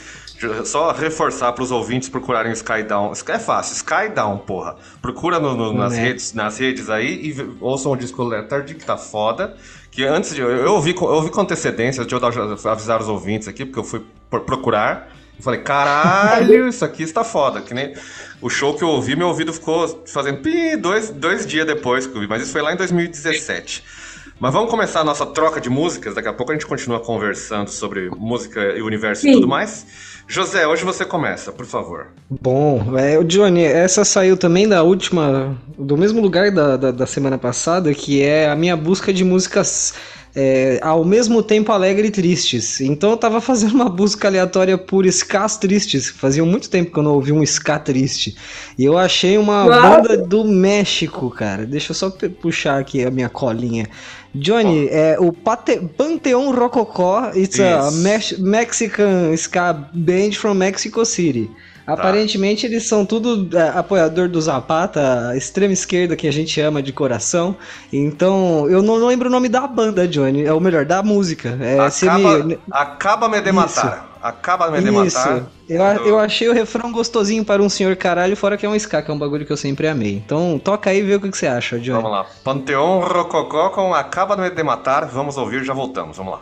[0.65, 3.13] só reforçar pros ouvintes procurarem Skydown.
[3.27, 4.75] É fácil, Skydown, porra.
[5.03, 6.01] Procura no, no, nas, é.
[6.01, 9.55] redes, nas redes aí e ouçam o disco Letard, que tá foda.
[9.91, 10.41] Que antes de.
[10.41, 13.83] Eu, eu, ouvi, eu ouvi com antecedência, deixa eu avisar os ouvintes aqui, porque eu
[13.83, 15.11] fui procurar.
[15.37, 17.61] Eu falei, caralho, isso aqui está foda.
[17.61, 17.93] Que nem
[18.41, 22.15] o show que eu ouvi, meu ouvido ficou fazendo pi dois, dois dias depois que
[22.15, 24.04] eu vi, mas isso foi lá em 2017.
[24.37, 26.13] Mas vamos começar a nossa troca de músicas.
[26.13, 29.29] Daqui a pouco a gente continua conversando sobre música e universo Sim.
[29.29, 29.85] e tudo mais.
[30.27, 32.07] José, hoje você começa, por favor.
[32.29, 37.05] Bom, é, o Johnny, essa saiu também da última, do mesmo lugar da, da, da
[37.05, 39.93] semana passada, que é a minha busca de músicas
[40.35, 42.81] é, ao mesmo tempo alegre e tristes.
[42.81, 46.09] Então eu tava fazendo uma busca aleatória por skas tristes.
[46.09, 48.35] Fazia muito tempo que eu não ouvi um ska triste.
[48.77, 51.65] E eu achei uma banda do México, cara.
[51.65, 52.09] Deixa eu só
[52.41, 53.87] puxar aqui a minha colinha.
[54.35, 54.95] Johnny, oh.
[54.95, 57.31] é o Pate Panteon Rococó.
[57.35, 61.49] It's a Me Mexican ska band from Mexico City.
[61.85, 61.93] Tá.
[61.93, 66.91] Aparentemente eles são tudo é, apoiador do Zapata, extrema esquerda que a gente ama de
[66.91, 67.55] coração.
[67.93, 70.43] Então, eu não lembro o nome da banda, Johnny.
[70.43, 71.57] É o melhor, da música.
[71.61, 72.59] É, acaba, me...
[72.71, 74.14] acaba me de matar.
[74.25, 75.43] Acaba me de matar.
[75.69, 78.99] Eu, eu achei o refrão gostosinho para um senhor caralho, fora que é um ska,
[79.03, 80.15] que é um bagulho que eu sempre amei.
[80.15, 82.01] Então, toca aí e vê o que, que você acha, Johnny.
[82.01, 82.25] Vamos lá.
[82.43, 85.05] Panteão Rococó com Acaba me de matar.
[85.05, 86.17] Vamos ouvir, já voltamos.
[86.17, 86.41] Vamos lá.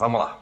[0.00, 0.38] Vamos lá.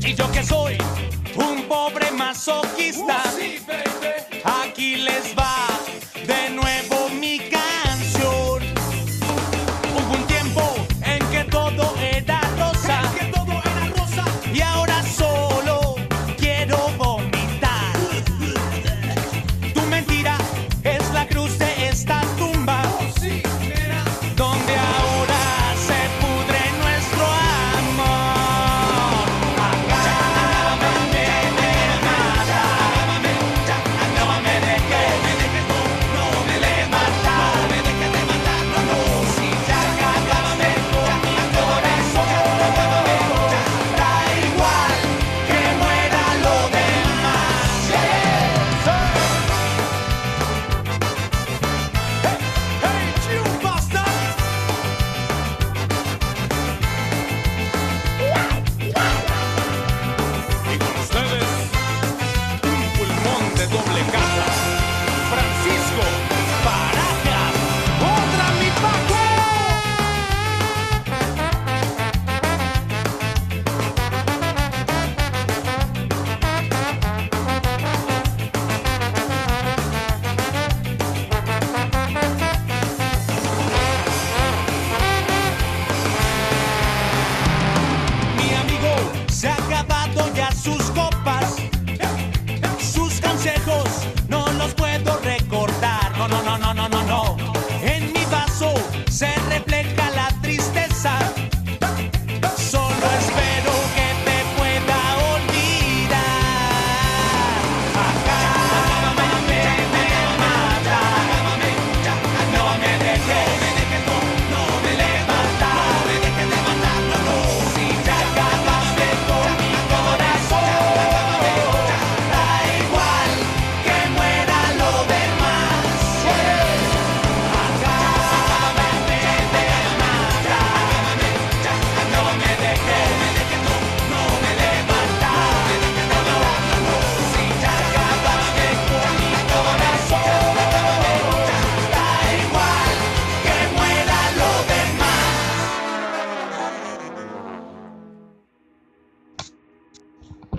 [0.00, 0.78] Y yo que soy
[1.34, 3.22] un pobre masoquista,
[4.44, 5.75] aquí les va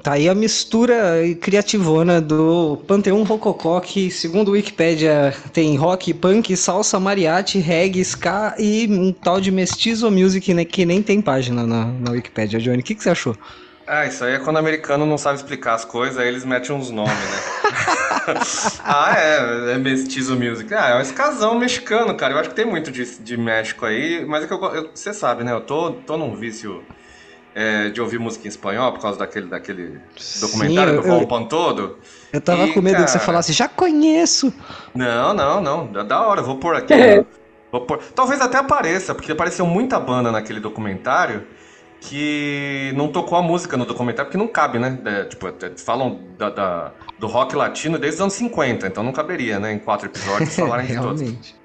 [0.08, 0.96] tá aí a mistura
[1.42, 8.56] criativona do Panteão Rococó, que segundo o Wikipedia tem rock, punk, salsa, mariachi, reggae, ska
[8.58, 12.58] e um tal de mestizo music né, que nem tem página na, na Wikipedia.
[12.58, 13.36] Johnny, o que, que você achou?
[13.86, 16.74] Ah, isso aí é quando o americano não sabe explicar as coisas, aí eles metem
[16.74, 18.40] uns nomes, né?
[18.86, 20.74] ah, é, é mestizo music.
[20.74, 22.34] Ah, é um escasão mexicano, cara.
[22.34, 25.14] Eu acho que tem muito de, de México aí, mas é que eu, eu, você
[25.14, 25.52] sabe, né?
[25.52, 26.82] Eu tô, tô num vício
[27.58, 30.00] é, de ouvir música em espanhol por causa daquele, daquele
[30.40, 31.98] documentário Sim, eu, do Juan Todo.
[32.32, 33.06] Eu tava e, com medo cara...
[33.06, 34.54] que você falasse, já conheço.
[34.94, 35.92] Não, não, não.
[35.92, 36.94] Da, hora, vou pôr aqui.
[37.08, 37.26] É.
[37.72, 38.00] Vou pôr...
[38.14, 41.48] Talvez até apareça, porque apareceu muita banda naquele documentário
[42.00, 44.98] que não tocou a música no documentário, porque não cabe, né?
[45.04, 49.12] É, tipo, é, falam da, da, do rock latino desde os anos 50, então não
[49.12, 49.74] caberia, né?
[49.74, 51.56] Em quatro episódios falarem de todos.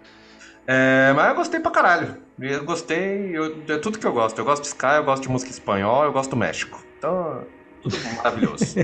[0.66, 2.16] É, mas eu gostei pra caralho.
[2.40, 4.38] Eu gostei, eu, é tudo que eu gosto.
[4.38, 6.82] Eu gosto de Sky, eu gosto de música espanhol, eu gosto do México.
[6.98, 7.44] Então,
[7.82, 8.76] tudo maravilhoso.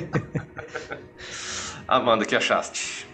[1.88, 3.06] Amanda, o que achaste?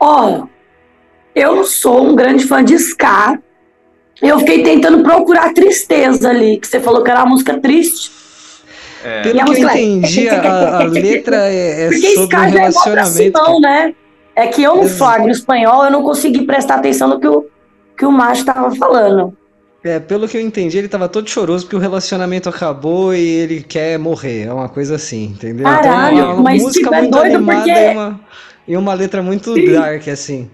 [0.00, 0.48] Ó, oh,
[1.34, 3.38] eu sou um grande fã de Ska.
[4.20, 8.10] Eu fiquei tentando procurar tristeza ali, que você falou que era uma música triste.
[9.04, 9.22] É.
[9.22, 13.38] Pelo que eu entendi, a, a letra é, é sobre um é relacionamento.
[13.38, 13.94] É, né?
[14.34, 17.46] é que eu não flagro espanhol, eu não consegui prestar atenção no que o,
[17.96, 19.36] que o macho estava falando.
[19.82, 23.62] É, pelo que eu entendi, ele tava todo choroso porque o relacionamento acabou e ele
[23.62, 24.46] quer morrer.
[24.46, 25.64] É uma coisa assim, entendeu?
[25.64, 27.70] Caralho, então, é uma mas música tipo, é muito doido animada porque...
[27.70, 28.20] e, uma,
[28.68, 29.72] e uma letra muito Sim.
[29.72, 30.50] dark, assim.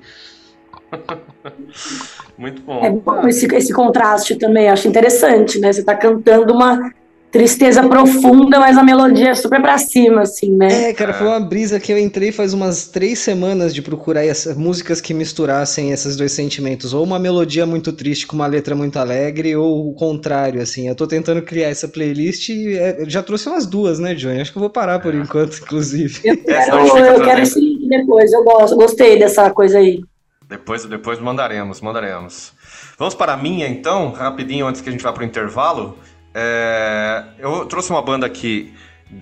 [2.37, 2.85] muito bom.
[2.85, 5.73] É bom esse, esse contraste também, acho interessante, né?
[5.73, 6.93] Você tá cantando uma
[7.33, 10.91] tristeza profunda, mas a melodia é super pra cima, assim, né?
[10.91, 14.55] É, cara, foi uma brisa que eu entrei faz umas três semanas de procurar essas
[14.55, 16.93] músicas que misturassem esses dois sentimentos.
[16.93, 20.89] Ou uma melodia muito triste com uma letra muito alegre, ou o contrário, assim.
[20.89, 24.43] Eu tô tentando criar essa playlist e é, já trouxe umas duas, né, Johnny?
[24.43, 26.21] Acho que eu vou parar por enquanto, inclusive.
[26.23, 30.01] Eu quero, eu quero esse link depois, eu gosto, gostei dessa coisa aí.
[30.47, 32.53] Depois, depois mandaremos, mandaremos.
[32.99, 35.97] Vamos para a minha, então, rapidinho, antes que a gente vá para o intervalo.
[36.35, 38.73] É, eu trouxe uma banda aqui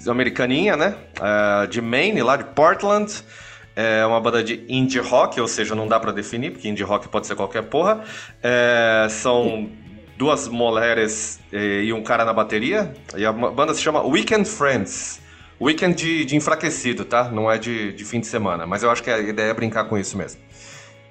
[0.06, 0.94] americaninha, né?
[1.20, 3.12] É, de Maine, lá de Portland.
[3.74, 7.08] É uma banda de indie rock, ou seja, não dá para definir, porque indie rock
[7.08, 8.02] pode ser qualquer porra.
[8.42, 9.70] É, são
[10.18, 12.94] duas mulheres e um cara na bateria.
[13.16, 15.20] E a banda se chama Weekend Friends.
[15.60, 17.30] Weekend de, de enfraquecido, tá?
[17.30, 19.84] Não é de, de fim de semana, mas eu acho que a ideia é brincar
[19.84, 20.40] com isso mesmo.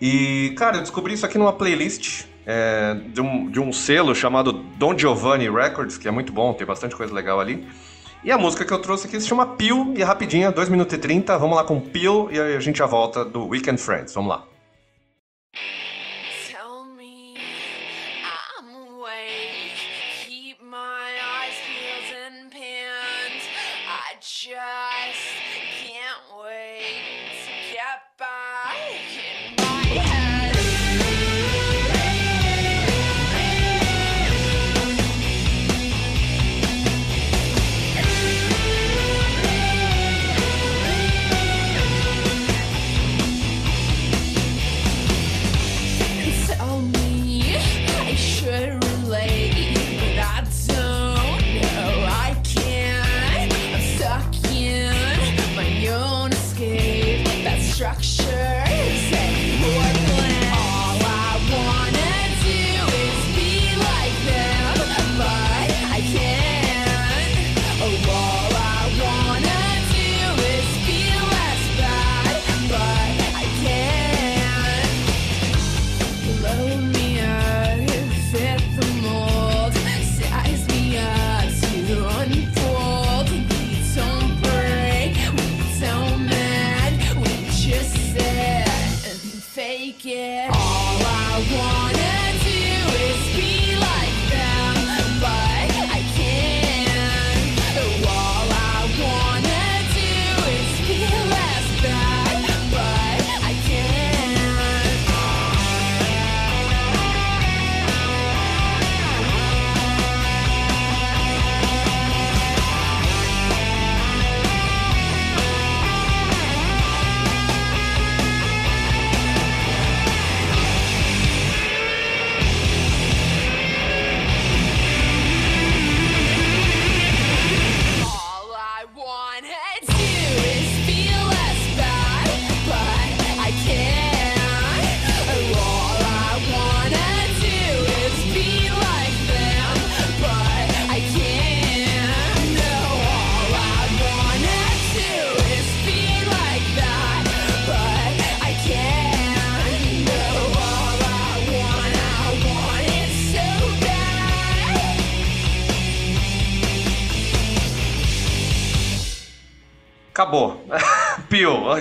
[0.02, 4.52] E, cara, eu descobri isso aqui numa playlist é, de, um, de um selo chamado
[4.52, 7.68] Don Giovanni Records, que é muito bom, tem bastante coisa legal ali.
[8.24, 10.96] E a música que eu trouxe aqui se chama Peel, e é rapidinha, 2 minutos
[10.96, 11.38] e 30.
[11.38, 14.16] Vamos lá com Peel e a gente já volta do Weekend Friends.
[14.16, 14.44] Vamos lá.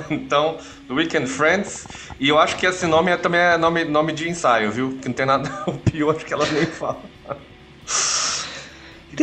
[0.18, 1.86] Então, The Weekend Friends.
[2.18, 4.98] E eu acho que esse nome é, também é nome, nome de ensaio, viu?
[5.00, 5.50] Que não tem nada.
[5.66, 7.00] O Pio, acho que ela nem fala.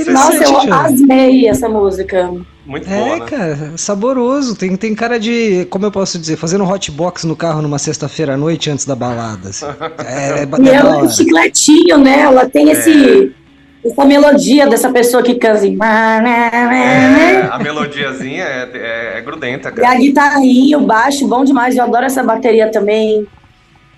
[0.08, 2.32] Nossa, eu amei essa música.
[2.65, 3.26] Muito é, boa, né?
[3.26, 4.56] cara, saboroso.
[4.56, 8.38] Tem, tem cara de, como eu posso dizer, fazendo hotbox no carro numa sexta-feira à
[8.38, 9.50] noite antes da balada.
[9.50, 9.65] Assim.
[10.06, 12.21] É, é, e ela é um chicletinho, né?
[12.21, 13.44] Ela tem esse, é.
[13.86, 15.78] Essa melodia dessa pessoa que canta assim.
[15.82, 19.88] É, a melodiazinha é, é, é, grudenta, cara.
[19.88, 21.76] E a guitarrinha, o baixo, bom demais.
[21.76, 23.28] Eu adoro essa bateria também.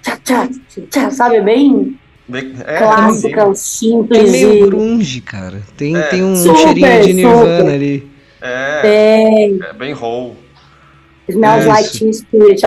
[0.01, 0.49] Tchá, tchá,
[0.91, 1.41] tchá, sabe?
[1.41, 1.97] Bem
[2.65, 4.27] é, clássica, simples.
[4.27, 5.61] É meio grunge, cara.
[5.77, 6.01] Tem, é.
[6.03, 7.73] tem um super, cheirinho de Nirvana super.
[7.73, 8.11] ali.
[8.41, 9.59] É, tem.
[9.63, 10.35] é bem roll.
[11.29, 12.63] Smells é Like Teen Spirit.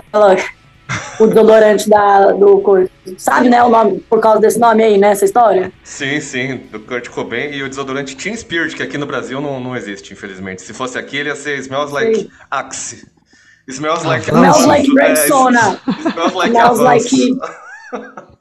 [1.19, 2.89] O desodorante da, do Kurt.
[3.17, 5.71] Sabe, né, o nome, por causa desse nome aí, né, essa história?
[5.83, 7.51] Sim, sim, do Kurt Cobain.
[7.51, 10.61] E o desodorante Teen Spirit, que aqui no Brasil não, não existe, infelizmente.
[10.61, 12.29] Se fosse aqui, ele ia ser Smells Like sim.
[12.49, 13.07] Axe.
[13.67, 14.25] Smells Like...
[14.25, 15.79] Smells Like Rexona.
[15.87, 17.39] É, smells Like Smells Like...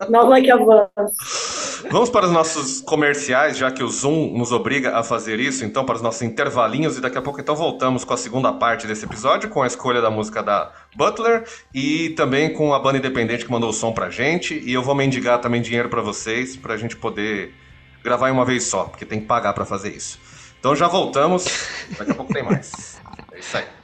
[0.08, 0.56] Not like a
[1.90, 5.84] Vamos para os nossos comerciais, já que o Zoom nos obriga a fazer isso, então
[5.84, 9.04] para os nossos intervalinhos e daqui a pouco então voltamos com a segunda parte desse
[9.04, 13.50] episódio, com a escolha da música da Butler e também com a banda independente que
[13.50, 16.96] mandou o som pra gente e eu vou mendigar também dinheiro para vocês pra gente
[16.96, 17.54] poder
[18.04, 20.18] gravar em uma vez só, porque tem que pagar para fazer isso.
[20.58, 21.46] Então já voltamos,
[21.98, 23.00] daqui a pouco tem mais.
[23.32, 23.79] É isso aí.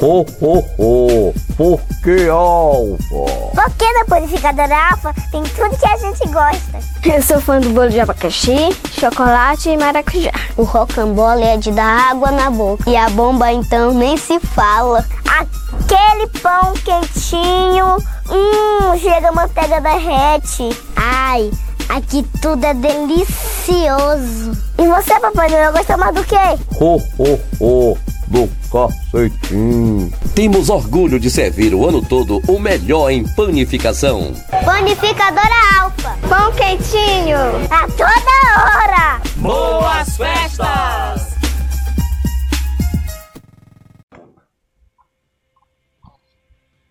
[0.00, 1.34] Ho, ho, ho!
[1.56, 3.50] Por que alfa?
[3.54, 6.78] Porque na purificadora alfa tem tudo que a gente gosta.
[7.04, 10.30] Eu sou fã do bolo de abacaxi, chocolate e maracujá.
[10.56, 12.88] O rocambole é de dar água na boca.
[12.88, 15.04] E a bomba então nem se fala.
[15.28, 17.96] Aquele pão quentinho,
[18.30, 20.68] hum, chega a manteiga derrete.
[20.94, 21.50] Ai,
[21.88, 24.52] aqui tudo é delicioso.
[24.78, 26.36] E você, Papai Noel, gosta mais do quê?
[26.80, 27.98] Ho, ho, ho!
[28.28, 30.12] Do cacetinho.
[30.34, 34.32] Temos orgulho de servir o ano todo o melhor em panificação.
[34.64, 36.16] Panificadora Alfa.
[36.28, 37.38] Pão quentinho.
[37.70, 39.22] A toda hora.
[39.36, 41.36] Boas festas!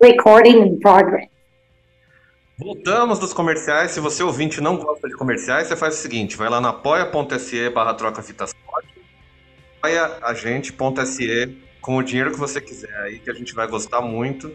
[0.02, 1.28] Recording in progress.
[2.58, 3.91] Voltamos dos comerciais.
[3.91, 7.69] Se você ouvinte não gosta de comerciais, você faz o seguinte: vai lá na apoia.se
[7.69, 8.45] barra troca fita
[9.86, 14.01] apoia a gente.se com o dinheiro que você quiser aí, que a gente vai gostar
[14.01, 14.51] muito.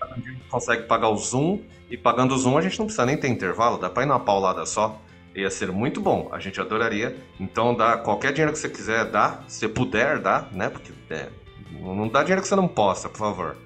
[0.00, 3.16] A gente consegue pagar o Zoom, e pagando o Zoom a gente não precisa nem
[3.16, 5.00] ter intervalo, dá pra ir na paulada só.
[5.34, 7.16] Ia ser muito bom, a gente adoraria.
[7.40, 9.40] Então dá qualquer dinheiro que você quiser, dá.
[9.48, 10.68] Se puder, dá, né?
[10.68, 11.28] Porque é,
[11.72, 13.56] não dá dinheiro que você não possa, por favor.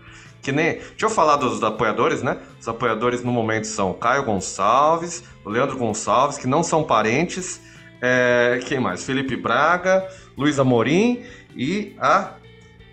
[0.41, 0.75] Que nem.
[0.75, 2.39] Deixa eu falar dos apoiadores, né?
[2.61, 7.61] Os apoiadores no momento são Caio Gonçalves, o Leandro Gonçalves, que não são parentes.
[8.01, 9.05] É, quem mais?
[9.05, 11.23] Felipe Braga, Luiz Amorim
[11.57, 12.35] e a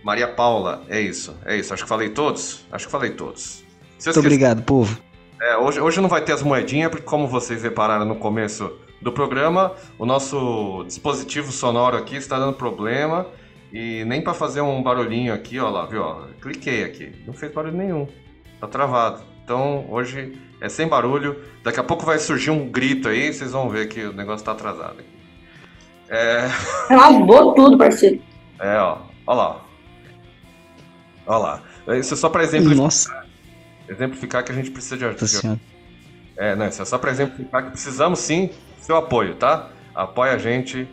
[0.03, 0.83] Maria Paula.
[0.89, 1.73] É isso, é isso.
[1.73, 2.65] Acho que falei todos?
[2.71, 3.63] Acho que falei todos.
[4.03, 4.99] Muito obrigado, povo.
[5.41, 8.71] É, hoje, hoje não vai ter as moedinhas, porque como vocês repararam no começo
[9.01, 13.25] do programa, o nosso dispositivo sonoro aqui está dando problema.
[13.71, 16.01] E nem para fazer um barulhinho aqui, ó lá, viu?
[16.01, 17.11] Ó, cliquei aqui.
[17.25, 18.07] Não fez barulho nenhum.
[18.59, 19.21] Tá travado.
[19.43, 21.39] Então hoje é sem barulho.
[21.63, 24.51] Daqui a pouco vai surgir um grito aí, vocês vão ver que o negócio tá
[24.53, 24.97] atrasado.
[26.09, 26.49] É.
[26.89, 28.21] Lavou tudo, parceiro.
[28.59, 28.97] É, ó.
[29.27, 29.65] Ó lá.
[31.25, 31.61] Ó lá.
[31.97, 32.83] Isso é só para exemplificar.
[32.83, 33.23] Nossa.
[33.87, 35.59] Exemplificar que a gente precisa de ajuda.
[36.37, 39.69] É, não, isso é só para exemplificar que precisamos sim do seu apoio, tá?
[39.93, 40.87] Apoia a gente,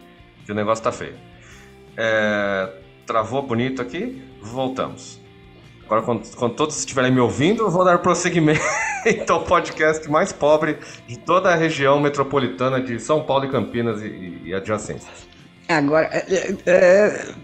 [0.44, 1.14] que o negócio tá feio.
[1.96, 2.72] É,
[3.06, 5.20] travou bonito aqui, voltamos.
[5.84, 8.60] Agora, quando, quando, todos estiverem me ouvindo, eu vou dar prosseguimento
[9.28, 14.42] ao podcast mais pobre de toda a região metropolitana de São Paulo e Campinas e,
[14.44, 15.26] e adjacências.
[15.68, 17.34] Agora, é, é, é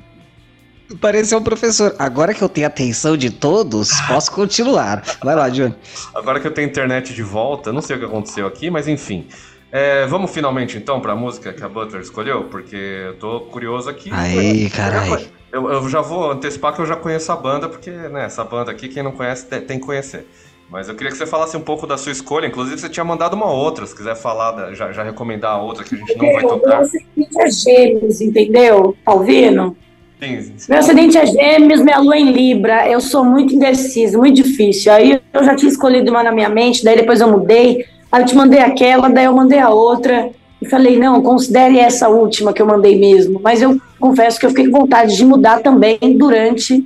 [1.00, 1.94] pareceu um professor.
[1.98, 5.02] Agora que eu tenho a atenção de todos, posso continuar.
[5.22, 5.74] Vai lá, Johnny.
[6.14, 9.26] Agora que eu tenho internet de volta, não sei o que aconteceu aqui, mas enfim.
[9.70, 13.88] É, vamos finalmente então para a música que a Butler escolheu, porque eu tô curioso
[13.88, 14.10] aqui.
[14.12, 15.26] Aí, caralho.
[15.50, 18.70] Eu, eu, já vou antecipar que eu já conheço a banda, porque né, essa banda
[18.70, 20.26] aqui, quem não conhece, tem que conhecer.
[20.72, 22.46] Mas eu queria que você falasse um pouco da sua escolha.
[22.46, 23.84] Inclusive, você tinha mandado uma outra.
[23.84, 26.78] Se quiser falar, da, já, já recomendar a outra que a gente não vai tocar.
[26.78, 28.96] Meu acidente é gêmeos, entendeu?
[29.04, 29.76] Tá ouvindo?
[30.18, 30.54] Sim, sim.
[30.70, 32.88] Meu acidente é gêmeos, minha lua em Libra.
[32.88, 34.90] Eu sou muito indeciso, muito difícil.
[34.90, 37.84] Aí eu já tinha escolhido uma na minha mente, daí depois eu mudei.
[38.10, 40.30] Aí eu te mandei aquela, daí eu mandei a outra.
[40.58, 43.38] E falei, não, considere essa última que eu mandei mesmo.
[43.42, 46.82] Mas eu confesso que eu fiquei com vontade de mudar também durante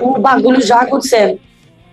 [0.00, 1.38] o bagulho já acontecendo.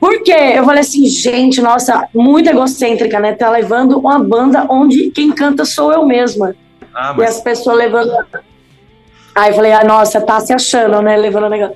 [0.02, 0.54] Por quê?
[0.56, 3.34] Eu falei assim, gente, nossa, muito egocêntrica, né?
[3.34, 6.56] Tá levando uma banda onde quem canta sou eu mesma.
[6.92, 7.20] Ah, mas...
[7.20, 8.12] E as pessoas levando.
[9.36, 11.16] Aí eu falei, ah, nossa, tá se achando, né?
[11.16, 11.76] Levando o negócio.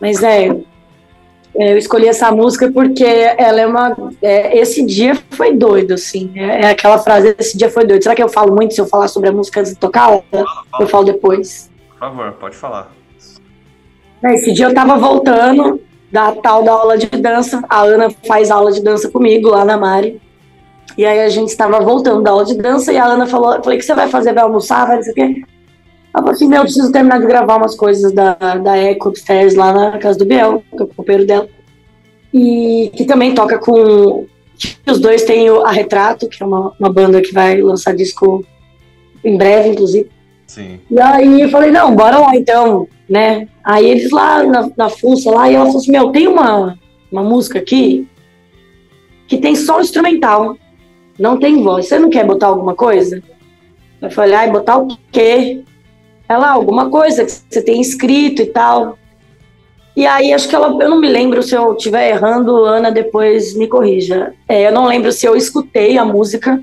[0.00, 0.50] Mas é,
[1.56, 3.96] é, eu escolhi essa música porque ela é uma.
[4.22, 6.30] É, esse dia foi doido, assim.
[6.36, 8.04] É, é, aquela frase, esse dia foi doido.
[8.04, 10.22] Será que eu falo muito se eu falar sobre a música antes de tocar?
[10.78, 11.68] Eu falo depois.
[11.90, 12.92] Por favor, pode falar.
[14.22, 15.80] Esse dia eu tava voltando
[16.14, 17.60] da tal da aula de dança.
[17.68, 20.22] A Ana faz aula de dança comigo lá na Mari.
[20.96, 23.78] E aí a gente estava voltando da aula de dança e a Ana falou: falei,
[23.78, 24.32] o que você vai fazer?
[24.32, 24.86] Vai almoçar?
[24.86, 25.22] Vai não sei o quê.
[25.22, 29.56] Ela falou assim: meu, eu preciso terminar de gravar umas coisas da, da Eco Upstairs
[29.56, 31.48] lá na casa do Biel, que é o companheiro dela.
[32.32, 34.24] E que também toca com.
[34.86, 38.46] Os dois têm a Retrato, que é uma, uma banda que vai lançar disco
[39.24, 40.08] em breve, inclusive.
[40.46, 40.78] Sim.
[40.88, 43.48] E aí eu falei: não, bora lá então, né?
[43.62, 46.78] Aí eles lá na, na fuça lá, e ela falou assim: meu, tem uma,
[47.10, 48.08] uma música aqui
[49.26, 50.56] que tem só instrumental,
[51.18, 51.86] não tem voz.
[51.86, 53.22] Você não quer botar alguma coisa?
[54.00, 55.64] Eu falei: ai, botar o quê?
[56.28, 58.98] ela, alguma coisa que você tem escrito e tal.
[59.96, 63.56] E aí, acho que ela, eu não me lembro se eu estiver errando, Ana depois
[63.56, 64.34] me corrija.
[64.48, 66.60] É, eu não lembro se eu escutei a música,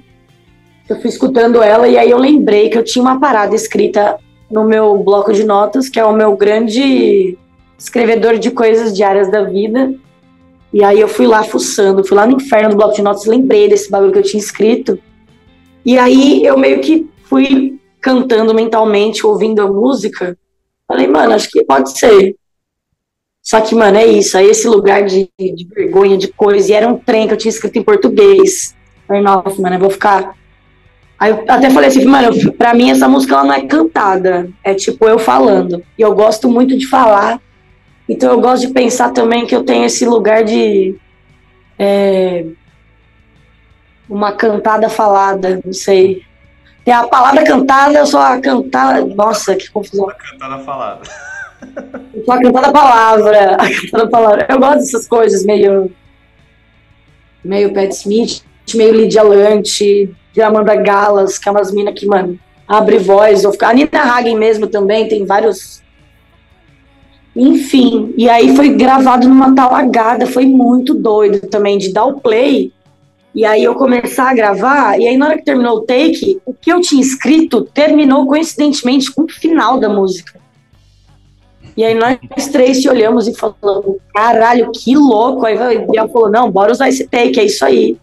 [0.89, 4.19] eu fui escutando ela, e aí eu lembrei que eu tinha uma parada escrita
[4.51, 7.37] no meu bloco de notas, que é o meu grande
[7.77, 9.93] escrevedor de coisas diárias da vida.
[10.73, 13.67] E aí eu fui lá fuçando, fui lá no inferno do bloco de notas, lembrei
[13.67, 14.97] desse bagulho que eu tinha escrito.
[15.85, 20.37] E aí eu meio que fui cantando mentalmente, ouvindo a música.
[20.87, 22.35] Falei, mano, acho que pode ser.
[23.41, 24.37] Só que, mano, é isso.
[24.37, 26.71] Aí esse lugar de, de vergonha, de coisa.
[26.71, 28.75] E era um trem que eu tinha escrito em português.
[29.07, 30.35] Falei, nossa, mano, eu vou ficar.
[31.21, 34.49] Aí eu até falei assim, mano, pra mim essa música ela não é cantada.
[34.63, 35.83] É tipo eu falando.
[35.95, 37.39] E eu gosto muito de falar.
[38.09, 40.95] Então eu gosto de pensar também que eu tenho esse lugar de.
[41.77, 42.43] É,
[44.09, 46.23] uma cantada falada, não sei.
[46.83, 49.05] Tem a palavra cantada, eu sou a cantada.
[49.05, 50.09] Nossa, que confusão.
[50.09, 51.01] A cantada falada.
[52.11, 53.53] Eu sou a cantada palavra.
[53.53, 54.47] A cantada palavra.
[54.49, 55.91] Eu gosto dessas coisas, meio.
[57.43, 58.43] meio Pat Smith,
[58.73, 63.45] meio Lydia Lante, de Amanda Galas, que é umas minas que, mano, abre voz.
[63.45, 63.67] Ou fica...
[63.67, 65.81] A Nina Hagen mesmo também, tem vários.
[67.35, 72.73] Enfim, e aí foi gravado numa talagada, foi muito doido também, de dar o play
[73.33, 76.53] e aí eu começar a gravar, e aí na hora que terminou o take, o
[76.53, 80.39] que eu tinha escrito terminou coincidentemente com o final da música.
[81.77, 85.45] E aí nós três se olhamos e falamos, caralho, que louco.
[85.45, 87.97] Aí o Biel falou, não, bora usar esse take, é isso aí.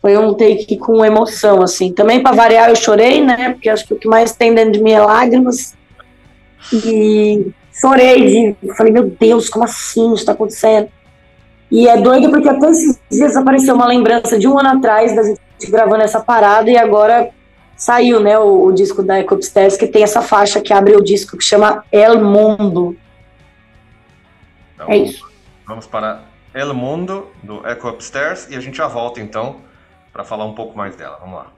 [0.00, 1.92] Foi um take com emoção, assim.
[1.92, 4.82] Também para variar eu chorei, né, porque acho que o que mais tem dentro de
[4.82, 5.76] mim é lágrimas.
[6.72, 10.88] E chorei de, falei, meu Deus, como assim isso tá acontecendo?
[11.70, 15.22] E é doido porque até esses dias apareceu uma lembrança de um ano atrás da
[15.22, 17.30] gente gravando essa parada e agora
[17.76, 21.02] saiu, né, o, o disco da Eco Upstairs que tem essa faixa que abre o
[21.02, 22.96] disco que chama El Mundo.
[24.74, 25.28] Então, é isso.
[25.66, 26.22] Vamos para
[26.54, 29.67] El Mundo do Eco Upstairs e a gente já volta então
[30.18, 31.16] para falar um pouco mais dela.
[31.20, 31.57] Vamos lá.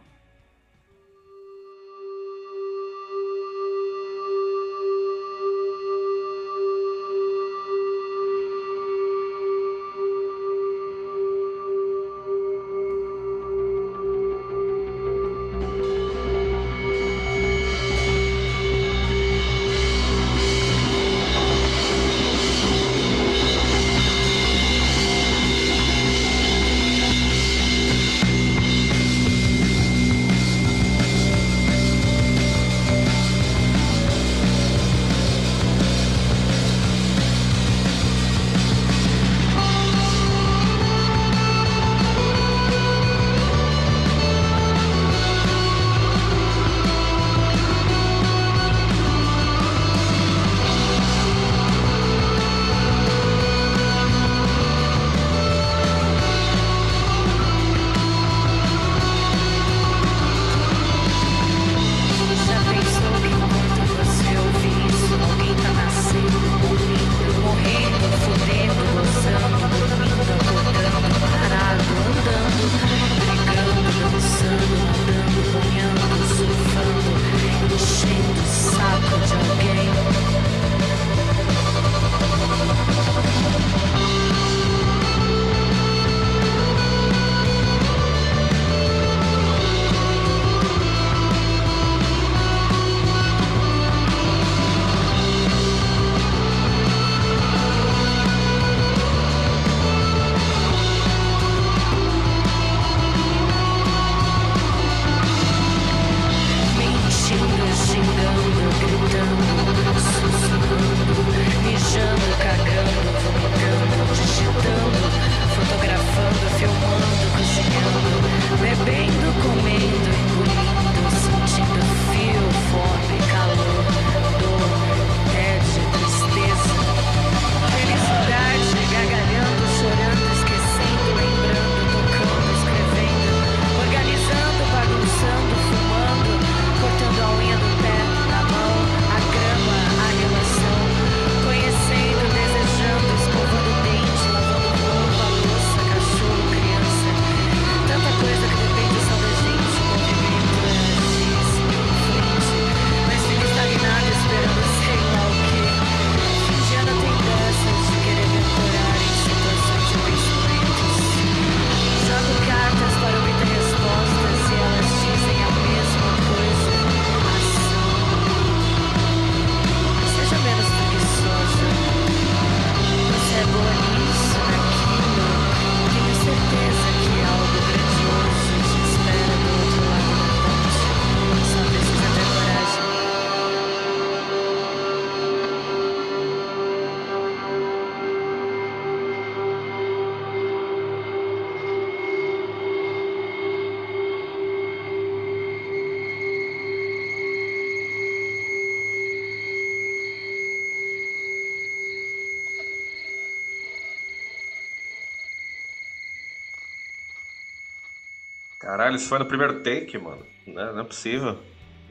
[208.70, 210.22] Caralho, isso foi no primeiro take, mano.
[210.46, 211.34] Não, não é possível.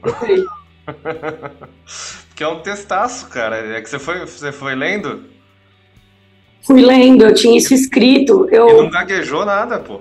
[2.26, 3.76] Porque é um testaço, cara.
[3.76, 5.24] É que você foi, você foi lendo?
[6.62, 8.48] Fui lendo, eu tinha isso escrito.
[8.50, 8.66] Eu...
[8.66, 10.00] E não gaguejou nada, pô.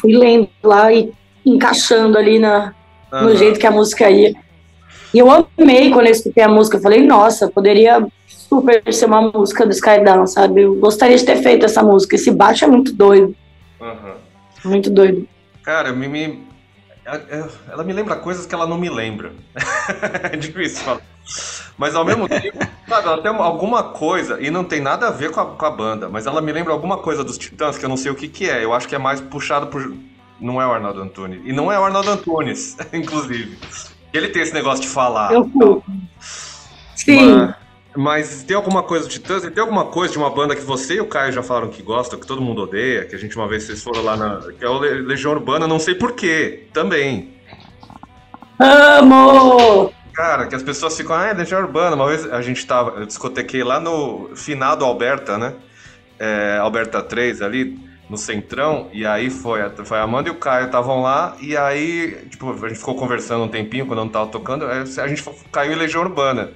[0.00, 1.12] Fui lendo lá e
[1.44, 2.72] encaixando ali na,
[3.12, 3.24] uhum.
[3.24, 4.32] no jeito que a música ia.
[5.12, 5.28] E eu
[5.58, 6.76] amei quando eu escutei a música.
[6.76, 10.62] Eu falei, nossa, poderia super ser uma música do Skydown, sabe?
[10.62, 12.14] Eu gostaria de ter feito essa música.
[12.14, 13.34] Esse baixo é muito doido.
[13.80, 14.14] Uhum.
[14.64, 15.26] Muito doido.
[15.62, 16.46] Cara, me, me,
[17.68, 19.32] ela me lembra coisas que ela não me lembra.
[20.32, 21.00] é difícil falar.
[21.78, 25.30] Mas ao mesmo tempo, sabe, ela tem alguma coisa, e não tem nada a ver
[25.30, 27.88] com a, com a, banda, mas ela me lembra alguma coisa dos Titãs que eu
[27.88, 28.62] não sei o que, que é.
[28.62, 29.94] Eu acho que é mais puxado por.
[30.38, 31.40] Não é o Arnaldo Antunes.
[31.44, 33.58] E não é o Arnaldo Antunes, inclusive.
[34.12, 35.32] Ele tem esse negócio de falar.
[35.32, 35.50] Eu
[36.96, 37.34] Sim.
[37.34, 37.54] Mas,
[37.96, 39.42] mas tem alguma coisa do Titãs?
[39.42, 42.18] Tem alguma coisa de uma banda que você e o Caio já falaram que gostam,
[42.18, 44.40] que todo mundo odeia, que a gente uma vez vocês foram lá na.
[44.52, 47.34] que é o Legião Urbana, não sei porquê, também.
[48.60, 49.92] Amo!
[50.12, 51.96] Cara, que as pessoas ficam, ah, é Legião Urbana.
[51.96, 55.54] Uma vez a gente tava, eu discotequei lá no finado Alberta, né?
[56.18, 57.78] É, Alberta 3 ali,
[58.08, 62.26] no Centrão, e aí foi, foi a Amanda e o Caio estavam lá, e aí,
[62.28, 65.72] tipo, a gente ficou conversando um tempinho quando eu não tava tocando, a gente caiu
[65.72, 66.50] em Legião Urbana.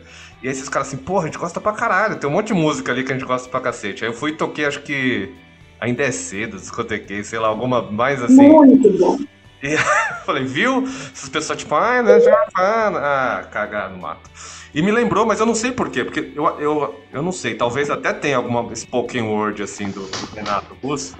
[0.45, 2.53] E aí esses caras assim, porra, a gente gosta pra caralho, tem um monte de
[2.53, 4.05] música ali que a gente gosta pra cacete.
[4.05, 5.33] Aí eu fui e toquei, acho que
[5.81, 8.51] ainda é cedo, discotequei, sei lá, alguma mais assim.
[8.51, 9.19] Muito bom.
[9.63, 9.75] E
[10.27, 10.85] falei, viu?
[10.85, 12.99] Essas pessoas tipo, ah, né, Giovanna.
[12.99, 14.29] Ah, cagar no mato.
[14.75, 17.89] E me lembrou, mas eu não sei porquê, porque eu, eu, eu não sei, talvez
[17.89, 21.15] até tenha alguma spoken word assim do, do Renato Bus.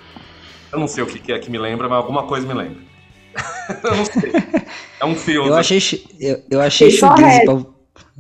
[0.71, 2.83] Eu não sei o que, que é que me lembra, mas alguma coisa me lembra.
[3.85, 4.33] eu não sei.
[5.01, 5.49] É um filme.
[5.49, 5.81] Eu achei,
[6.21, 7.47] eu, eu achei shoegaze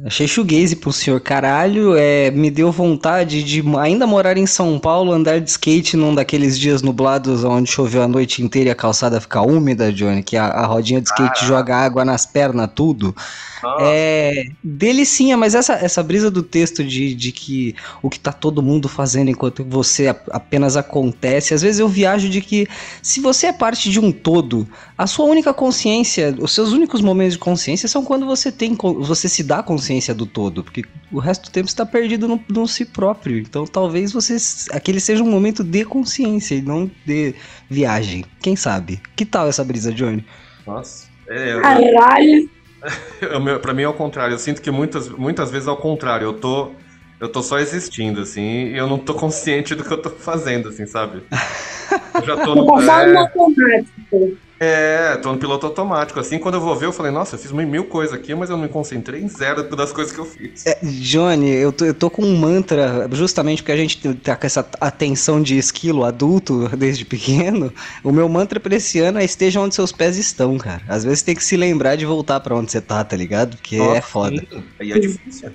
[0.02, 1.20] Achei shoegaze pro senhor.
[1.20, 6.12] Caralho, é, me deu vontade de ainda morar em São Paulo, andar de skate num
[6.12, 10.36] daqueles dias nublados onde choveu a noite inteira e a calçada fica úmida, Johnny, que
[10.36, 13.14] a, a rodinha de skate joga água nas pernas, tudo.
[13.80, 18.62] É delicinha, mas essa, essa brisa do texto de, de que o que tá todo
[18.62, 22.68] mundo fazendo enquanto você apenas acontece, às vezes eu viajo de que
[23.00, 24.68] se você é parte de um todo,
[24.98, 29.30] a sua única consciência, os seus únicos momentos de consciência são quando você tem, você
[29.30, 29.83] se dá consciência
[30.14, 33.38] do todo, porque o resto do tempo está perdido no, no si próprio.
[33.38, 34.36] Então talvez você
[34.72, 37.34] aquele seja um momento de consciência e não de
[37.68, 38.24] viagem.
[38.40, 39.00] Quem sabe?
[39.16, 40.24] Que tal essa brisa, Johnny?
[40.66, 41.06] Nossa.
[41.28, 41.62] É, eu...
[41.62, 42.50] Caralho!
[43.60, 44.34] para mim é ao contrário.
[44.34, 46.26] Eu sinto que muitas, muitas vezes é ao contrário.
[46.26, 46.70] Eu tô,
[47.20, 50.68] eu tô só existindo, assim, e eu não tô consciente do que eu tô fazendo,
[50.68, 51.22] assim, sabe?
[52.14, 52.80] Eu já tô no.
[52.80, 53.84] É,
[54.64, 56.18] é, tô no piloto automático.
[56.18, 58.56] Assim, quando eu vou ver, eu falei, nossa, eu fiz mil coisas aqui, mas eu
[58.56, 60.66] não me concentrei em zero das coisas que eu fiz.
[60.66, 64.46] É, Johnny, eu tô, eu tô com um mantra, justamente porque a gente tá com
[64.46, 67.72] essa atenção de esquilo adulto desde pequeno.
[68.02, 70.82] O meu mantra pra esse ano é esteja onde seus pés estão, cara.
[70.88, 73.56] Às vezes tem que se lembrar de voltar para onde você tá, tá ligado?
[73.56, 74.44] Porque nossa, é foda.
[74.80, 75.50] Aí é difícil.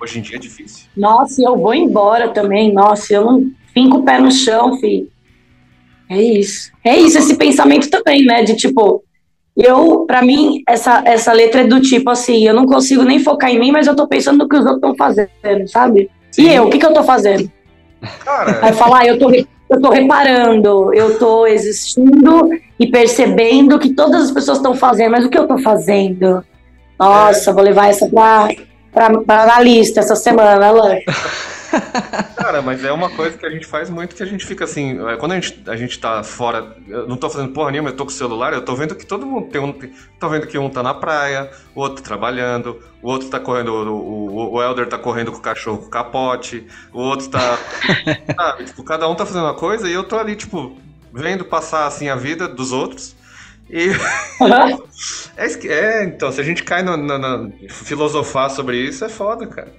[0.00, 0.86] Hoje em dia é difícil.
[0.96, 2.72] Nossa, eu vou embora também.
[2.72, 5.08] Nossa, eu não fico o pé no chão, filho.
[6.10, 6.72] É isso.
[6.84, 8.42] É isso, esse pensamento também, né?
[8.42, 9.04] De tipo,
[9.56, 13.48] eu, para mim, essa, essa letra é do tipo assim, eu não consigo nem focar
[13.48, 16.10] em mim, mas eu tô pensando no que os outros estão fazendo, sabe?
[16.32, 16.42] Sim.
[16.42, 17.50] E eu, o que, que eu tô fazendo?
[18.24, 18.58] Cara.
[18.60, 24.24] Aí falar, ah, eu tô, eu tô reparando, eu tô existindo e percebendo que todas
[24.24, 26.44] as pessoas estão fazendo, mas o que eu tô fazendo?
[26.98, 27.52] Nossa, é.
[27.52, 28.48] vou levar essa pra,
[28.92, 30.96] pra, pra analista essa semana, Alan.
[32.36, 34.98] Cara, mas é uma coisa que a gente faz muito que a gente fica assim.
[35.08, 36.76] É, quando a gente, a gente tá fora.
[36.88, 39.06] Eu não tô fazendo porra nenhuma, eu tô com o celular, eu tô vendo que
[39.06, 39.72] todo mundo tem um.
[40.18, 43.72] Tô vendo que um tá na praia, o outro trabalhando, o outro tá correndo.
[43.72, 47.58] O, o, o Elder tá correndo com o cachorro com capote, o outro tá.
[48.34, 50.76] sabe, tipo, cada um tá fazendo uma coisa e eu tô ali, tipo,
[51.12, 53.14] vendo passar assim a vida dos outros.
[53.70, 53.90] E.
[55.36, 59.46] É, é, então, se a gente cai no, no, no, filosofar sobre isso, é foda,
[59.46, 59.72] cara.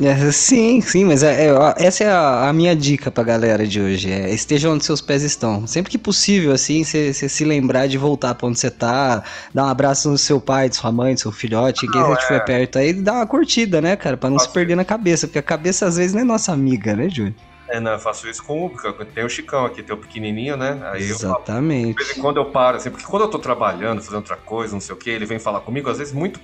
[0.00, 3.80] É, sim, sim, mas é, é, essa é a, a, minha dica pra galera de
[3.80, 4.12] hoje.
[4.12, 5.66] É, esteja onde seus pés estão.
[5.66, 9.24] Sempre que possível, assim, você se lembrar de voltar pra onde você tá,
[9.54, 12.36] dar um abraço no seu pai, de sua mãe, do seu filhote, quem você estiver
[12.36, 12.40] é.
[12.40, 14.18] perto aí, dá uma curtida, né, cara?
[14.18, 14.46] Pra não Nossa.
[14.46, 17.34] se perder na cabeça, porque a cabeça às vezes não é nossa amiga, né, Júlio?
[17.68, 18.70] É, não, eu faço isso com o
[19.14, 20.80] Tem o Chicão aqui, tem o pequenininho, né?
[20.90, 21.88] Aí Exatamente.
[21.88, 24.36] Eu, de vez em quando eu paro, assim, porque quando eu tô trabalhando, fazendo outra
[24.36, 26.40] coisa, não sei o que, ele vem falar comigo, às vezes muito.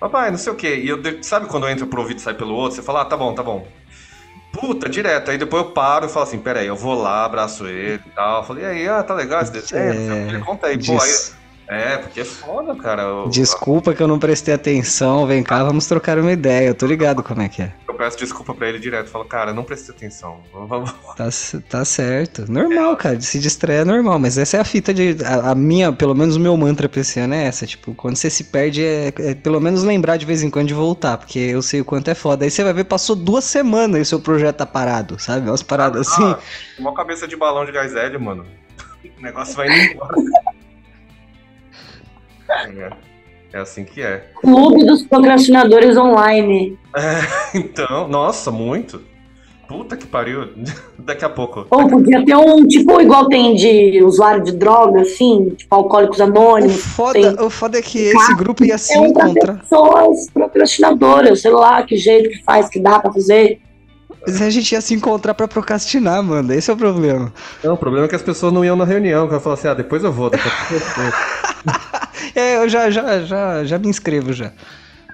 [0.00, 0.74] Papai, não sei o que.
[0.74, 2.76] E eu, sabe quando entra pro ouvido e sai pelo outro?
[2.76, 3.68] Você fala, ah, tá bom, tá bom.
[4.52, 5.30] Puta, direto.
[5.30, 8.38] Aí depois eu paro e falo assim, peraí, eu vou lá, abraço ele e tal.
[8.38, 10.36] Eu falei, e aí, ah, tá legal esse desenho?
[10.36, 11.00] É, conta aí, pô.
[11.00, 13.26] Aí, É, porque é foda, cara.
[13.28, 16.68] Desculpa que eu não prestei atenção, vem cá, vamos trocar uma ideia.
[16.68, 17.72] Eu tô ligado como é que é.
[17.88, 20.40] Eu peço desculpa pra ele direto, falo, cara, não prestei atenção.
[20.52, 20.92] Vamos.
[21.16, 21.28] Tá,
[21.68, 22.50] tá certo.
[22.50, 25.16] Normal, cara, de se distrair é normal, mas essa é a fita de.
[25.24, 27.66] A, a, minha, pelo menos o meu mantra pra esse ano é essa.
[27.66, 30.74] Tipo, quando você se perde, é, é, pelo menos lembrar de vez em quando de
[30.74, 32.44] voltar, porque eu sei o quanto é foda.
[32.44, 35.48] Aí você vai ver, passou duas semanas e o seu projeto tá parado, sabe?
[35.48, 36.36] Umas paradas ah, assim.
[36.78, 38.44] Uma cabeça de balão de gás hélio, mano.
[39.18, 40.14] O negócio vai indo embora.
[42.52, 42.90] É,
[43.52, 44.26] é assim que é.
[44.40, 46.78] Clube dos procrastinadores online.
[46.96, 47.20] É,
[47.58, 49.00] então, nossa, muito.
[49.68, 50.48] Puta que pariu.
[50.98, 51.66] Daqui a pouco.
[51.70, 56.76] Ou podia ter um, tipo, igual tem de usuário de droga, assim, tipo, alcoólicos anônimos.
[56.76, 59.58] O foda, o foda é que esse grupo ia se encontrar.
[59.60, 63.60] pessoas procrastinadoras, sei lá, que jeito que faz, que dá pra fazer.
[64.26, 66.52] Mas a gente ia se encontrar pra procrastinar, mano.
[66.52, 67.32] Esse é o problema.
[67.64, 69.68] Não, o problema é que as pessoas não iam na reunião, que eu falar assim,
[69.68, 71.92] ah, depois eu vou, daqui a pouco eu vou.
[72.34, 74.52] É, eu já, já, já, já me inscrevo já.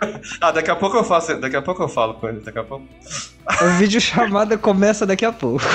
[0.41, 2.65] ah, daqui a pouco eu faço, daqui a pouco eu falo com ele, daqui a
[2.65, 2.87] pouco.
[3.47, 5.65] A videochamada começa daqui a pouco.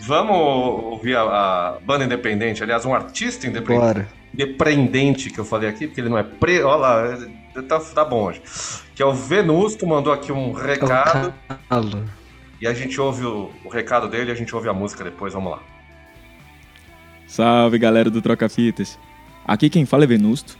[0.00, 3.80] Vamos ouvir a, a, banda independente, aliás, um artista independente.
[3.80, 4.08] Bora.
[4.32, 6.62] Independente que eu falei aqui, porque ele não é pre.
[6.62, 7.18] Olha lá,
[7.68, 8.40] tá, tá bom hoje.
[8.94, 11.34] Que é o Venusto, mandou aqui um recado.
[12.60, 15.32] E a gente ouve o, o recado dele e a gente ouve a música depois,
[15.32, 15.60] vamos lá.
[17.26, 18.96] Salve galera do Troca Fitas.
[19.44, 20.56] Aqui quem fala é Venusto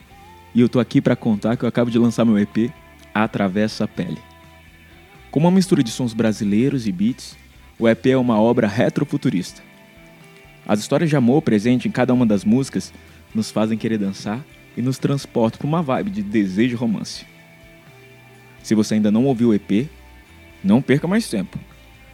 [0.52, 2.72] e eu tô aqui para contar que eu acabo de lançar meu EP
[3.14, 4.18] Atravessa a Pele.
[5.30, 7.36] Com uma mistura de sons brasileiros e beats,
[7.78, 9.62] o EP é uma obra retrofuturista.
[10.66, 12.92] As histórias de amor presentes em cada uma das músicas
[13.32, 14.44] nos fazem querer dançar
[14.76, 17.24] e nos transportam para uma vibe de desejo e romance.
[18.60, 19.88] Se você ainda não ouviu o EP,
[20.64, 21.60] não perca mais tempo.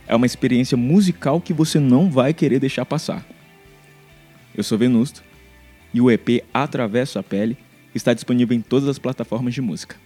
[0.06, 3.24] É uma experiência musical que você não vai querer deixar passar.
[4.54, 5.22] Eu sou Venusto
[5.94, 7.56] e o EP Atravesso a Pele
[7.94, 9.96] está disponível em todas as plataformas de música.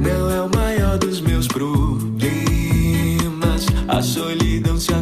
[0.00, 2.18] Não é o maior dos meus problemas.
[3.86, 4.92] A solidão se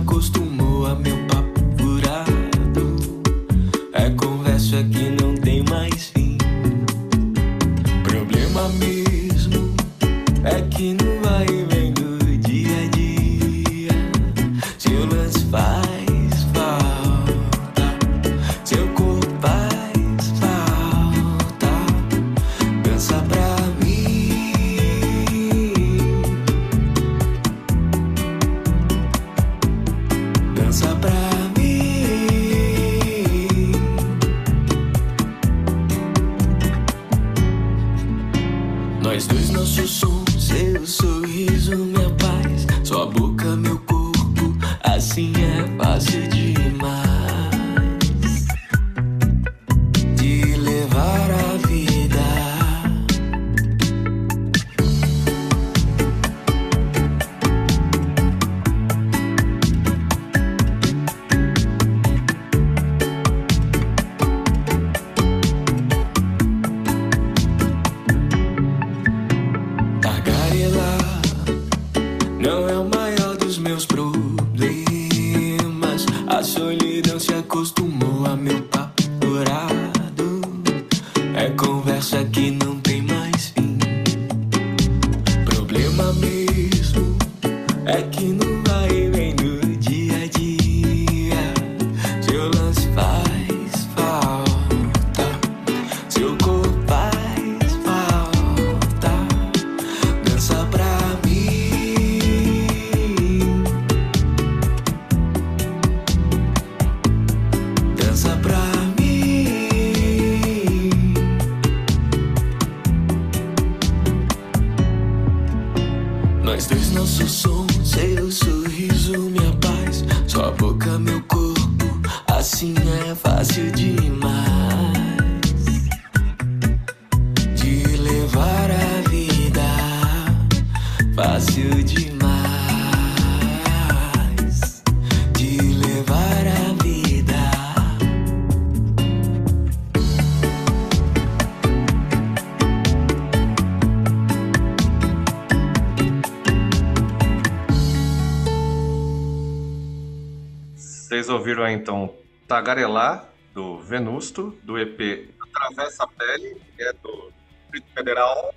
[151.47, 152.12] ouviram aí então
[152.49, 157.30] Tagarelar, do Venusto, do EP Atravessa a Pele, que é do
[157.62, 158.53] Distrito Federal.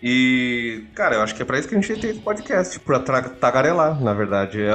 [0.00, 3.00] E, cara, eu acho que é pra isso que a gente tem esse podcast, pra
[3.00, 4.60] tagarelar, na verdade.
[4.62, 4.72] É...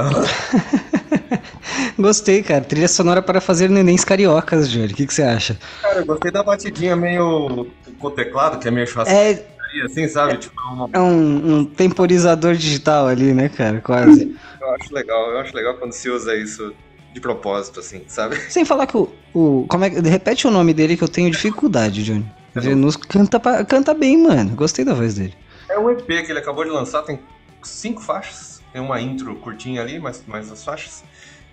[1.98, 2.62] gostei, cara.
[2.62, 4.90] Trilha sonora para fazer nenéns cariocas, Júlio.
[4.90, 5.58] O que, que você acha?
[5.80, 7.66] Cara, eu gostei da batidinha meio
[7.98, 9.42] com teclado, que é meio churrascaria,
[9.74, 9.84] é...
[9.86, 10.36] assim, sabe?
[10.36, 10.90] Tipo, uma...
[10.92, 13.80] É um, um, temporizador digital ali, né, cara?
[13.80, 14.36] Quase.
[14.60, 16.74] Eu acho legal, eu acho legal quando se usa isso
[17.12, 18.36] de propósito, assim, sabe?
[18.50, 19.08] Sem falar que o.
[19.34, 22.24] o como é, repete o nome dele que eu tenho dificuldade, Johnny.
[22.54, 24.54] Venus canta, canta bem, mano.
[24.54, 25.34] Gostei da voz dele.
[25.70, 27.18] É um EP que ele acabou de lançar, tem
[27.62, 28.60] cinco faixas.
[28.72, 31.04] Tem uma intro curtinha ali, mas mais as faixas.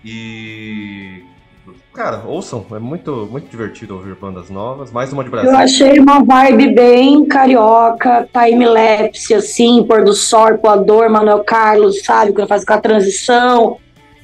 [0.04, 1.22] E.
[1.92, 4.90] Cara, ouçam, é muito, muito divertido ouvir bandas novas.
[4.90, 5.50] Mais uma de Brasil.
[5.50, 12.32] Eu achei uma vibe bem carioca, time-lapse, assim, pôr do sol, Poador, Manuel Carlos, sabe?
[12.32, 13.78] Quando faz aquela transição.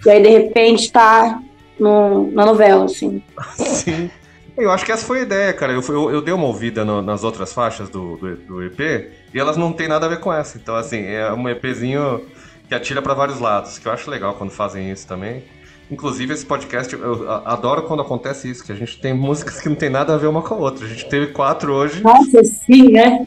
[0.06, 1.40] E aí, de repente, tá
[1.78, 3.22] no, na novela, assim.
[3.56, 4.10] Sim.
[4.56, 5.72] Eu acho que essa foi a ideia, cara.
[5.72, 9.38] Eu, eu, eu dei uma ouvida no, nas outras faixas do, do, do, EP e
[9.38, 10.56] elas não tem nada a ver com essa.
[10.56, 12.24] Então, assim, é um EPzinho
[12.66, 15.44] que atira para vários lados, que eu acho legal quando fazem isso também.
[15.90, 19.76] Inclusive, esse podcast, eu adoro quando acontece isso, que a gente tem músicas que não
[19.76, 20.84] tem nada a ver uma com a outra.
[20.84, 22.02] A gente teve quatro hoje.
[22.02, 23.26] Nossa, sim, né?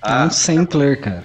[0.00, 1.24] Ah, é um sampler, cara.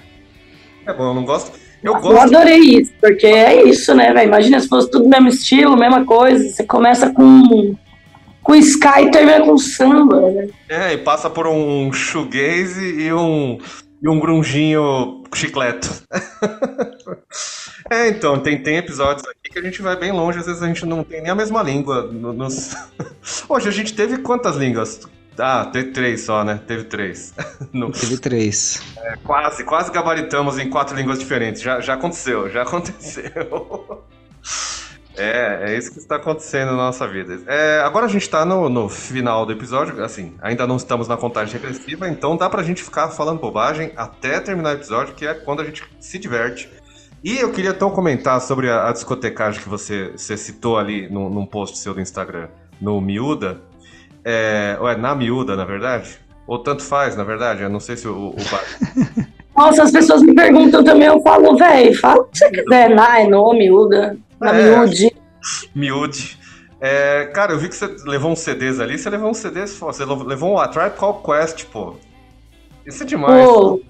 [0.86, 1.61] É bom, eu não gosto.
[1.82, 2.12] Eu, gosto.
[2.12, 4.28] eu adorei isso, porque é isso, né, velho?
[4.28, 6.48] Imagina se fosse tudo mesmo estilo, mesma coisa.
[6.48, 7.74] Você começa com,
[8.42, 10.48] com Sky e termina com samba, né?
[10.68, 13.58] É, e passa por um shoegaze e um,
[14.00, 15.88] e um grunginho chicleto.
[17.90, 20.66] é, então, tem, tem episódios aqui que a gente vai bem longe, às vezes a
[20.66, 22.02] gente não tem nem a mesma língua.
[22.12, 22.76] Nos...
[23.48, 25.00] Hoje a gente teve quantas línguas?
[25.38, 26.60] Ah, teve três só, né?
[26.66, 27.34] Teve três.
[27.72, 27.90] No...
[27.90, 28.82] Teve três.
[28.98, 31.62] É, quase, quase gabaritamos em quatro línguas diferentes.
[31.62, 34.04] Já, já aconteceu, já aconteceu.
[35.16, 37.40] É, é isso que está acontecendo na nossa vida.
[37.46, 41.16] É, agora a gente está no, no, final do episódio, assim, ainda não estamos na
[41.16, 45.34] contagem regressiva, então dá pra gente ficar falando bobagem até terminar o episódio, que é
[45.34, 46.70] quando a gente se diverte.
[47.22, 51.30] E eu queria então comentar sobre a, a discotecagem que você, você citou ali no,
[51.30, 52.48] num post seu do Instagram,
[52.80, 53.60] no Miúda.
[54.24, 56.18] É, ou é na Miúda, na verdade?
[56.46, 57.62] Ou tanto faz, na verdade?
[57.62, 58.30] Eu não sei se o.
[58.30, 58.36] o...
[59.56, 63.20] Nossa, as pessoas me perguntam também, eu falo, velho, fala o que você quiser, na,
[63.20, 64.16] é no, Miúda.
[64.40, 65.14] Na é, miúde.
[65.74, 66.38] Miúde.
[66.80, 68.98] É, cara, eu vi que você levou uns CDs ali.
[68.98, 71.94] Você levou uns CDs, você levou um A Tribe Call Quest, pô.
[72.84, 73.44] Isso é demais.
[73.44, 73.80] Pô,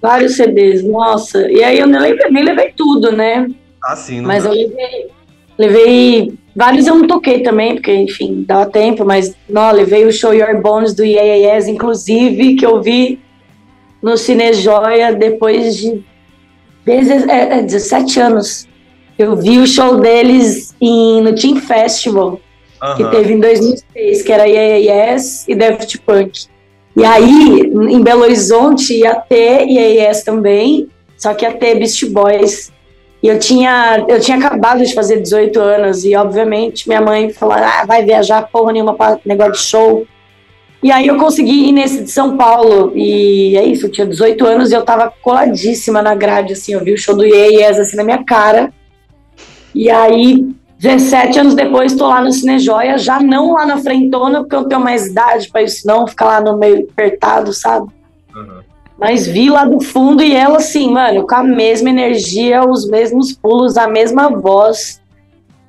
[0.00, 1.50] vários CDs, nossa.
[1.50, 3.46] E aí eu nem levei, nem levei tudo, né?
[3.84, 4.22] Ah, sim.
[4.22, 4.50] mas dá.
[4.50, 5.10] eu levei,
[5.58, 6.38] levei...
[6.54, 10.60] Vários eu não toquei também, porque, enfim, dava tempo, mas, não, levei o Show Your
[10.60, 13.20] Bones do Yeah, Yes, inclusive, que eu vi
[14.02, 16.02] no Cine Joia depois de
[16.84, 18.68] 17 é, anos.
[19.18, 22.40] Eu vi o show deles em, no Team Festival,
[22.82, 22.96] uhum.
[22.96, 26.46] que teve em 2006, que era Yeah Yes e Daft Punk.
[26.96, 32.06] E aí, em Belo Horizonte, ia ter Yeah Yes também, só que ia ter Beast
[32.06, 32.69] Boys.
[33.22, 37.54] E eu tinha, eu tinha acabado de fazer 18 anos, e obviamente minha mãe falou:
[37.54, 40.06] ah, vai viajar porra nenhuma para negócio de show.
[40.82, 42.92] E aí eu consegui ir nesse de São Paulo.
[42.96, 46.82] E é isso, eu tinha 18 anos e eu tava coladíssima na grade, assim, eu
[46.82, 48.72] vi o show do Yes assim na minha cara.
[49.74, 50.46] E aí,
[50.78, 54.80] 17 anos depois, estou lá no Cinejoia, já não lá na frentona, porque eu tenho
[54.80, 57.88] mais idade para isso, não, ficar lá no meio apertado, sabe?
[59.00, 63.32] Mas vi lá do fundo e ela, assim, mano, com a mesma energia, os mesmos
[63.32, 65.00] pulos, a mesma voz.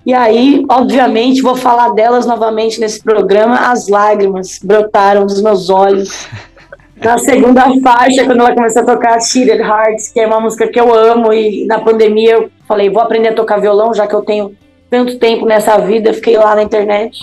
[0.05, 3.71] E aí, obviamente, vou falar delas novamente nesse programa.
[3.71, 6.27] As lágrimas brotaram dos meus olhos.
[7.01, 10.79] Na segunda faixa, quando ela começou a tocar Cheated Hearts, que é uma música que
[10.79, 14.21] eu amo, e na pandemia eu falei, vou aprender a tocar violão, já que eu
[14.21, 14.55] tenho
[14.87, 17.17] tanto tempo nessa vida, fiquei lá na internet,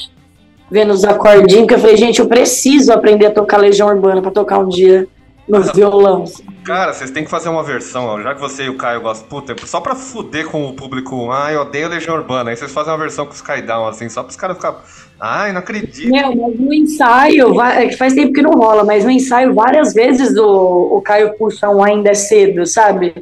[0.69, 4.33] vendo os acordinhos, que eu falei, gente, eu preciso aprender a tocar Legião Urbana para
[4.33, 5.07] tocar um dia
[5.49, 6.25] no violão.
[6.65, 9.29] Cara, vocês têm que fazer uma versão, ó, já que você e o Caio gostam,
[9.29, 12.93] puta, só pra fuder com o público, ah, eu odeio Legião Urbana, aí vocês fazem
[12.93, 14.79] uma versão com os Skydown, assim, só pros caras ficarem
[15.21, 16.11] Ai, não acredito.
[16.11, 19.93] Meu, mas no ensaio, é que faz tempo que não rola, mas no ensaio, várias
[19.93, 23.15] vezes o, o Caio puxa um ainda é cedo, sabe?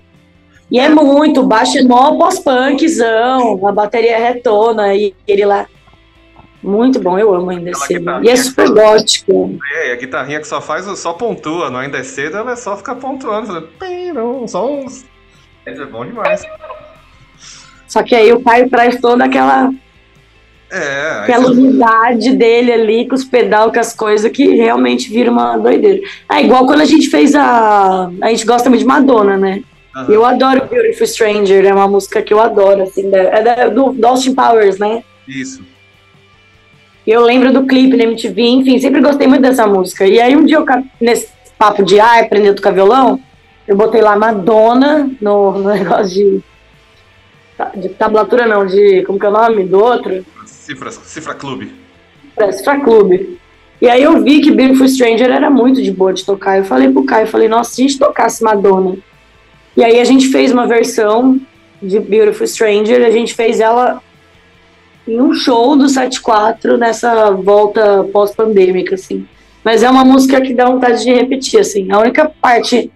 [0.71, 5.67] E é muito, baixo é mó pós-punkzão, a bateria retona e ele lá.
[6.63, 8.25] Muito bom, eu amo ainda é cedo.
[8.25, 9.57] E é super gótico.
[9.73, 12.57] É, e a guitarrinha que só faz, só pontua, não ainda é cedo, ela é
[12.57, 15.05] só ficar pontuando, fazendo, só uns.
[15.65, 16.43] É bom demais.
[17.87, 19.71] Só que aí o Caio traz toda aquela
[20.71, 25.57] é, pela unidade dele ali, com os pedal, com as coisas, que realmente vira uma
[25.57, 26.01] doideira.
[26.29, 28.11] É igual quando a gente fez a.
[28.21, 29.63] A gente gosta muito de Madonna, né?
[29.95, 30.05] Uhum.
[30.11, 34.35] Eu adoro Beautiful Stranger, é uma música que eu adoro, assim, é do, do Austin
[34.35, 35.03] Powers, né?
[35.27, 35.63] Isso.
[37.07, 40.07] Eu lembro do clipe na MTV, enfim, sempre gostei muito dessa música.
[40.07, 40.67] E aí um dia eu,
[41.01, 43.21] nesse papo de ah, aprender a tocar violão,
[43.67, 49.03] Eu botei lá Madonna no, no negócio de, de tablatura, não, de.
[49.05, 50.25] Como que é o nome do outro?
[50.45, 51.73] Cifra, Cifra Clube.
[52.37, 53.39] É, Cifra Clube.
[53.81, 56.59] E aí eu vi que Beautiful Stranger era muito de boa de tocar.
[56.59, 58.97] Eu falei pro Caio, eu falei, nossa, se a gente tocasse Madonna.
[59.77, 61.39] E aí a gente fez uma versão
[61.83, 64.03] de Beautiful Stranger, a gente fez ela
[65.07, 69.27] em um show do 74 nessa volta pós-pandêmica, assim.
[69.65, 71.91] Mas é uma música que dá vontade de repetir, assim.
[71.91, 72.91] A única parte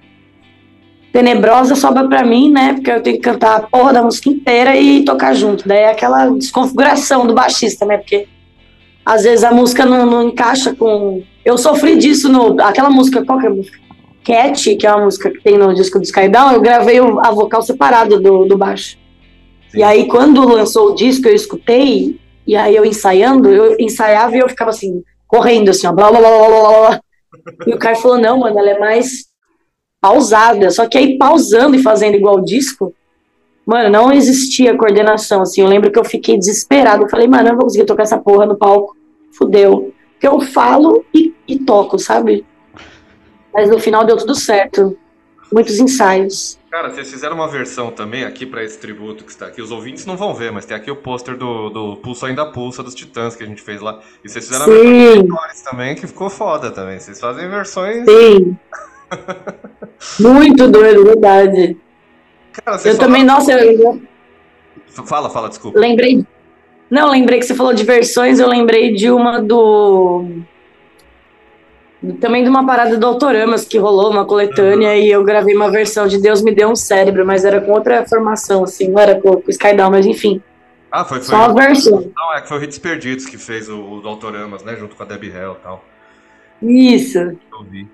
[1.13, 2.75] tenebrosa sobra para mim, né?
[2.75, 5.67] Porque eu tenho que cantar a porra da música inteira e tocar junto.
[5.67, 7.99] Daí é aquela desconfiguração do baixista, né?
[7.99, 8.29] Porque
[9.05, 11.23] às vezes a música não, não encaixa com.
[11.45, 12.61] Eu sofri disso no.
[12.63, 13.79] Aquela música, qual que é a música?
[14.23, 17.63] Cat, que é uma música que tem no disco do Skydown, eu gravei a vocal
[17.63, 18.99] separada do, do baixo.
[19.75, 24.41] E aí, quando lançou o disco, eu escutei, e aí eu ensaiando, eu ensaiava e
[24.41, 27.01] eu ficava assim, correndo, assim, ó, blá blá blá blá blá.
[27.67, 29.27] E o cara falou: não, mano, ela é mais
[30.01, 30.71] pausada.
[30.71, 32.95] Só que aí, pausando e fazendo igual o disco,
[33.65, 35.61] mano, não existia coordenação, assim.
[35.61, 37.05] Eu lembro que eu fiquei desesperado.
[37.05, 38.97] Eu falei, mano, eu não vou conseguir tocar essa porra no palco.
[39.33, 39.93] Fudeu.
[40.13, 42.45] Porque eu falo e, e toco, sabe?
[43.53, 44.97] Mas no final deu tudo certo.
[45.53, 46.59] Muitos ensaios.
[46.71, 49.61] Cara, vocês fizeram uma versão também aqui para esse tributo que está aqui.
[49.61, 52.83] Os ouvintes não vão ver, mas tem aqui o pôster do, do Pulso Ainda Pulsa
[52.83, 54.01] dos Titãs que a gente fez lá.
[54.25, 55.27] E vocês fizeram Sim.
[55.27, 57.01] versão também, que ficou foda também.
[57.01, 58.05] Vocês fazem versões.
[58.09, 58.57] Sim.
[60.21, 61.77] Muito doido, verdade.
[62.53, 64.01] Cara, eu também, nossa, eu...
[65.07, 65.79] Fala, fala, desculpa.
[65.79, 66.25] Lembrei.
[66.89, 70.25] Não, lembrei que você falou de versões, eu lembrei de uma do
[72.21, 74.97] também de uma parada do Autoramas que rolou, uma coletânea, uhum.
[74.97, 78.07] e eu gravei uma versão de Deus Me Deu um Cérebro, mas era com outra
[78.07, 80.43] formação, assim, não era com, com Skydown, mas enfim.
[80.91, 82.11] Ah, foi, foi Só a versão.
[82.17, 84.97] Não, é que foi o Hits Perdidos que fez o, o do Autoramas, né, junto
[84.97, 85.85] com a Debbie Hell e tal.
[86.63, 87.19] Isso.
[87.19, 87.89] Eu ouvi.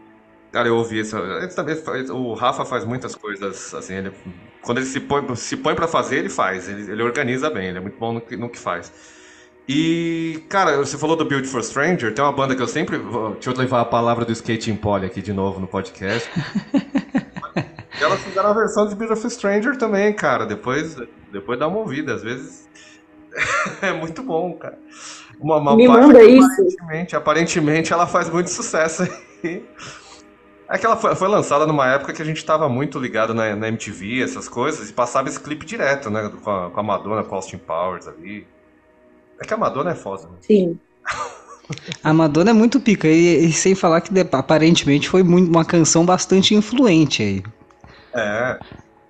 [0.53, 1.17] Cara, eu ouvi isso.
[2.13, 4.13] O Rafa faz muitas coisas, assim, ele,
[4.63, 7.79] quando ele se põe, se põe pra fazer, ele faz, ele, ele organiza bem, ele
[7.79, 8.93] é muito bom no que, no que faz.
[9.69, 12.99] E, cara, você falou do Build for Stranger, tem uma banda que eu sempre.
[12.99, 16.31] Deixa eu levar a palavra do Skating Poly aqui de novo no podcast.
[16.73, 20.47] e elas fizeram a versão de Build for Stranger também, cara.
[20.47, 20.97] Depois,
[21.33, 22.69] depois dá uma ouvida, às vezes.
[23.83, 24.79] é muito bom, cara.
[25.41, 26.47] Uma, uma Me manda isso.
[26.47, 29.65] Aparentemente, aparentemente ela faz muito sucesso aí.
[30.69, 33.55] É que ela foi, foi, lançada numa época que a gente tava muito ligado na,
[33.55, 36.31] na, MTV, essas coisas, e passava esse clipe direto, né?
[36.43, 38.47] Com a, com a Madonna, com Austin Powers ali.
[39.41, 40.25] É que a Madonna é foda.
[40.25, 40.37] Né?
[40.41, 40.79] Sim.
[42.03, 46.07] A Madonna é muito pica, e, e, sem falar que aparentemente foi muito, uma canção
[46.07, 47.43] bastante influente aí.
[48.15, 48.59] É.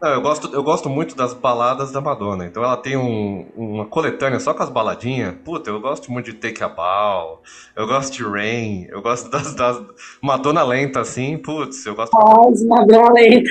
[0.01, 2.45] Não, eu, gosto, eu gosto muito das baladas da Madonna.
[2.45, 5.35] Então ela tem um, uma coletânea só com as baladinhas.
[5.45, 7.41] Puta, eu gosto muito de Take a Bow,
[7.75, 9.81] eu gosto de Rain, eu gosto das, das
[10.23, 11.39] Madonna lenta, assim.
[11.39, 12.17] Putz, eu gosto.
[12.17, 13.51] As Madonna lenta.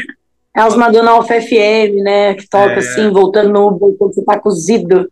[0.55, 2.33] É as Madonna Alfa FM, né?
[2.35, 2.77] Que toca é.
[2.77, 5.11] assim, voltando no quando você tá cozido.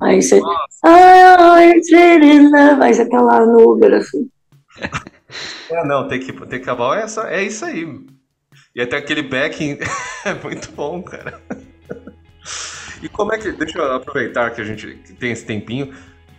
[0.00, 0.40] Aí você.
[0.82, 4.28] Aí você tá lá no Uber, assim.
[5.70, 6.98] É, não, tem que, tem que acabar.
[6.98, 7.86] É, só, é isso aí.
[8.74, 9.78] E até aquele backing
[10.26, 11.40] é muito bom, cara.
[13.00, 13.52] E como é que.
[13.52, 15.94] Deixa eu aproveitar que a gente tem esse tempinho.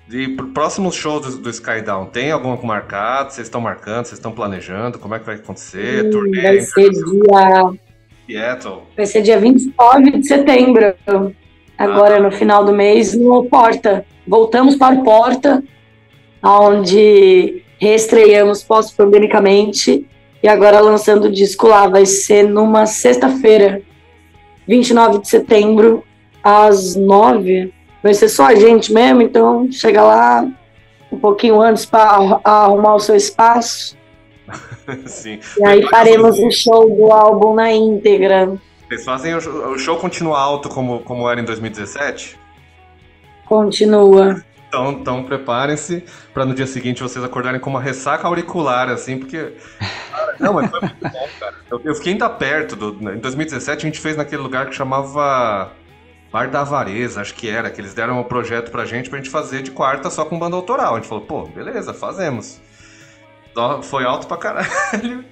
[0.09, 3.31] E próximos shows do, do Skydown, tem algum marcado?
[3.31, 4.07] Vocês estão marcando?
[4.07, 4.99] Vocês estão planejando?
[4.99, 6.07] Como é que vai acontecer?
[6.07, 6.41] Hum, Turnê?
[6.41, 7.79] Vai ser dia.
[8.27, 8.83] Seattle.
[8.97, 10.93] Vai ser dia 29 de setembro
[11.81, 14.05] agora no final do mês no Porta.
[14.27, 15.63] Voltamos para o Porta,
[16.43, 20.07] onde reestreamos pós-pandemicamente
[20.43, 21.87] e agora lançando o disco lá.
[21.87, 23.81] Vai ser numa sexta-feira,
[24.67, 26.03] 29 de setembro,
[26.43, 27.73] às nove.
[28.03, 30.47] Vai ser só a gente mesmo, então chega lá
[31.11, 33.97] um pouquinho antes para arrumar o seu espaço.
[35.07, 35.39] Sim.
[35.57, 38.53] E aí faremos o show do álbum na íntegra.
[38.91, 42.37] Vocês fazem o, show continuar alto como, como era em 2017?
[43.45, 44.43] Continua.
[44.67, 49.53] Então, então preparem-se para no dia seguinte vocês acordarem com uma ressaca auricular, assim, porque.
[50.41, 51.55] não, mas foi muito bom, cara.
[51.71, 52.75] Eu, eu, fiquei ainda perto.
[52.75, 55.71] Do, em 2017 a gente fez naquele lugar que chamava
[56.29, 59.29] Bar da Avareza, acho que era, que eles deram um projeto pra gente pra gente
[59.29, 60.95] fazer de quarta só com banda autoral.
[60.95, 62.59] A gente falou, pô, beleza, fazemos.
[63.83, 65.23] Foi alto pra caralho.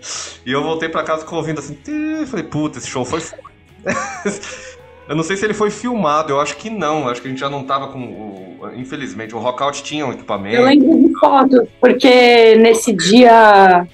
[0.45, 1.77] E eu voltei pra casa ouvindo assim,
[2.25, 3.48] falei, puta, esse show foi foda.
[5.07, 7.07] eu não sei se ele foi filmado, eu acho que não.
[7.07, 7.99] Acho que a gente já não tava com.
[7.99, 10.57] O, infelizmente, o Rockout tinha um equipamento.
[10.57, 13.87] Eu lembro de fotos, porque nesse dia.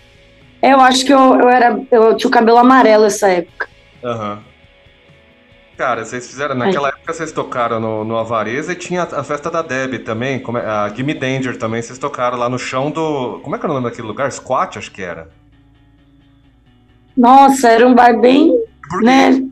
[0.62, 1.80] Eu acho que eu, eu era.
[1.92, 3.68] Eu tinha o cabelo amarelo essa época.
[4.04, 4.34] Aham.
[4.34, 4.56] Uhum.
[5.78, 6.56] Cara, vocês fizeram.
[6.56, 6.94] Naquela Ai.
[6.94, 10.66] época vocês tocaram no, no Avareza e tinha a festa da Deb também, como é,
[10.66, 13.42] a Gimme Danger também, vocês tocaram lá no chão do.
[13.44, 14.32] Como é que era o nome daquele lugar?
[14.32, 15.30] Squat, acho que era.
[17.16, 18.52] Nossa, era um bar bem
[19.02, 19.44] né?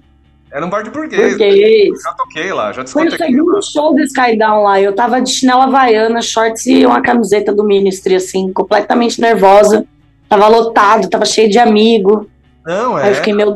[0.54, 1.32] Era um bar de burguês.
[1.32, 1.99] burguês.
[2.04, 4.80] Já toquei lá, já Foi o segundo show do Skydown lá.
[4.80, 9.84] Eu tava de chinela havaiana, shorts e uma camiseta do Ministry, assim, completamente nervosa.
[10.30, 12.30] Tava lotado, tava cheio de amigo.
[12.64, 13.06] Não, é.
[13.06, 13.56] Aí eu fiquei, meu.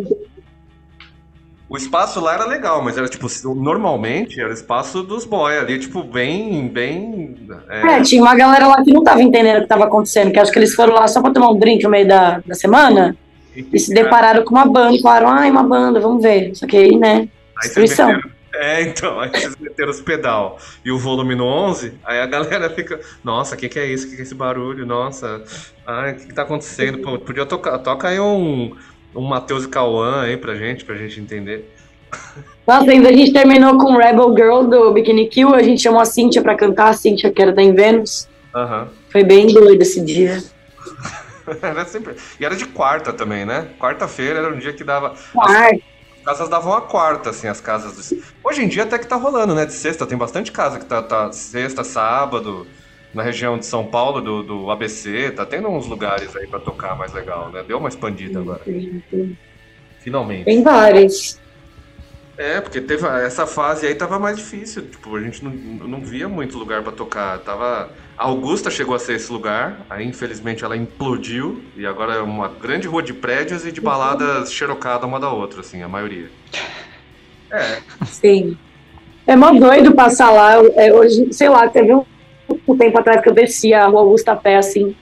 [1.69, 5.77] O espaço lá era legal, mas era tipo, normalmente era o espaço dos boy ali,
[5.77, 7.35] tipo, bem, bem.
[7.69, 7.97] É...
[7.97, 8.01] é...
[8.01, 10.57] tinha uma galera lá que não tava entendendo o que tava acontecendo, que acho que
[10.57, 13.15] eles foram lá só pra tomar um drink no meio da, da semana.
[13.73, 16.55] E se depararam com uma banda, falaram, ai, uma banda, vamos ver.
[16.55, 17.27] Só que aí, né,
[17.61, 18.19] destruição.
[18.53, 22.69] É, então, aí vocês meteram os pedal e o volume no 11, aí a galera
[22.69, 24.07] fica, nossa, o que, que é isso?
[24.07, 24.85] O que, que é esse barulho?
[24.85, 25.43] Nossa,
[25.85, 26.99] o que, que tá acontecendo?
[26.99, 28.75] Pô, podia tocar, toca aí um,
[29.15, 31.71] um Matheus e Cauã aí pra gente, pra gente entender.
[32.65, 36.05] Nossa, ainda a gente terminou com Rebel Girl do Bikini Kill, a gente chamou a
[36.05, 38.27] Cintia pra cantar, a Cintia que era da Invenus.
[38.55, 38.87] Uhum.
[39.09, 40.41] Foi bem doido esse dia.
[41.61, 42.15] era sempre...
[42.39, 43.69] E era de quarta também, né?
[43.79, 45.15] Quarta-feira era um dia que dava.
[45.33, 45.81] Quarta.
[46.17, 47.95] As casas davam a quarta, assim, as casas.
[47.95, 48.13] Dos...
[48.43, 49.65] Hoje em dia até que tá rolando, né?
[49.65, 52.67] De sexta, tem bastante casa que tá, tá sexta, sábado,
[53.13, 56.95] na região de São Paulo, do, do ABC, tá tendo uns lugares aí pra tocar
[56.97, 57.63] mais legal, né?
[57.65, 58.61] Deu uma expandida agora.
[59.99, 60.45] Finalmente.
[60.45, 61.39] Tem vários.
[62.37, 64.83] É, porque teve essa fase aí tava mais difícil.
[64.83, 67.39] Tipo, a gente não, não via muito lugar para tocar.
[67.39, 67.89] Tava.
[68.17, 72.47] A Augusta chegou a ser esse lugar, aí infelizmente ela implodiu e agora é uma
[72.47, 76.27] grande rua de prédios e de baladas xerocada uma da outra, assim, a maioria.
[77.51, 77.77] É.
[78.07, 78.57] Sim.
[79.27, 80.53] É mó doido passar lá.
[80.75, 82.03] É, hoje, sei lá, teve um,
[82.67, 84.95] um tempo atrás que eu descia a rua Augusta a pé, assim,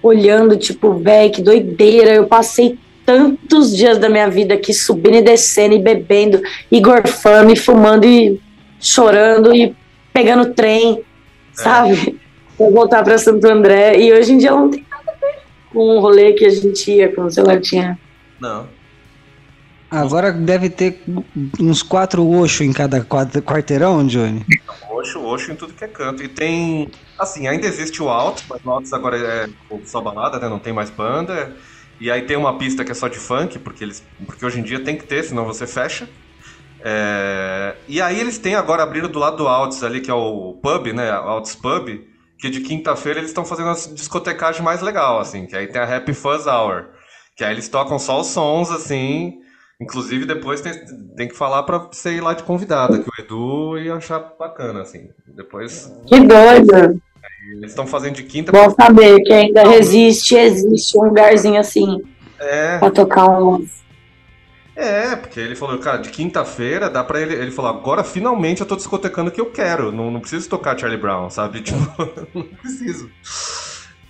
[0.00, 2.14] olhando, tipo, velho, que doideira.
[2.14, 6.40] Eu passei tantos dias da minha vida aqui subindo e descendo e bebendo
[6.70, 8.40] e gorfando e fumando e
[8.78, 9.74] chorando e
[10.12, 11.02] pegando trem, é.
[11.52, 12.23] sabe?
[12.56, 13.98] Pra voltar para Santo André.
[13.98, 15.42] E hoje em dia não tem nada a ver
[15.72, 17.98] com o rolê que a gente ia, com o celular tinha.
[18.40, 18.66] Não.
[19.90, 21.02] Agora deve ter
[21.60, 24.44] uns quatro Oxo em cada quarteirão, Johnny.
[24.90, 26.22] Oxo, Oxo em tudo que é canto.
[26.22, 26.90] E tem.
[27.18, 29.48] Assim, ainda existe o Alto, mas o Alto agora é
[29.84, 30.48] só balada, né?
[30.48, 31.54] Não tem mais banda.
[32.00, 34.64] E aí tem uma pista que é só de funk, porque, eles, porque hoje em
[34.64, 36.08] dia tem que ter, senão você fecha.
[36.86, 40.58] É, e aí eles têm agora abriram do lado do Alts ali, que é o
[40.60, 41.10] pub, né?
[41.10, 41.88] Alts Pub,
[42.38, 45.96] que de quinta-feira eles estão fazendo uma discotecagem mais legal, assim, que aí tem a
[45.96, 46.86] Happy Fuzz Hour.
[47.36, 49.40] Que aí eles tocam só os sons, assim.
[49.80, 50.72] Inclusive, depois tem,
[51.16, 54.82] tem que falar pra você ir lá de convidada, que o Edu ia achar bacana,
[54.82, 55.08] assim.
[55.34, 55.92] Depois.
[56.06, 57.00] Que doido!
[57.56, 58.52] Eles estão fazendo de quinta.
[58.52, 62.02] Bom saber que ainda resiste, existe um lugarzinho assim.
[62.38, 62.78] É.
[62.78, 63.66] Pra tocar um.
[64.76, 67.34] É, porque ele falou, cara, de quinta-feira dá pra ele.
[67.34, 69.92] Ele falou, agora finalmente eu tô discotecando o que eu quero.
[69.92, 71.60] Não, não preciso tocar Charlie Brown, sabe?
[71.64, 71.78] Tipo,
[72.34, 73.10] não preciso.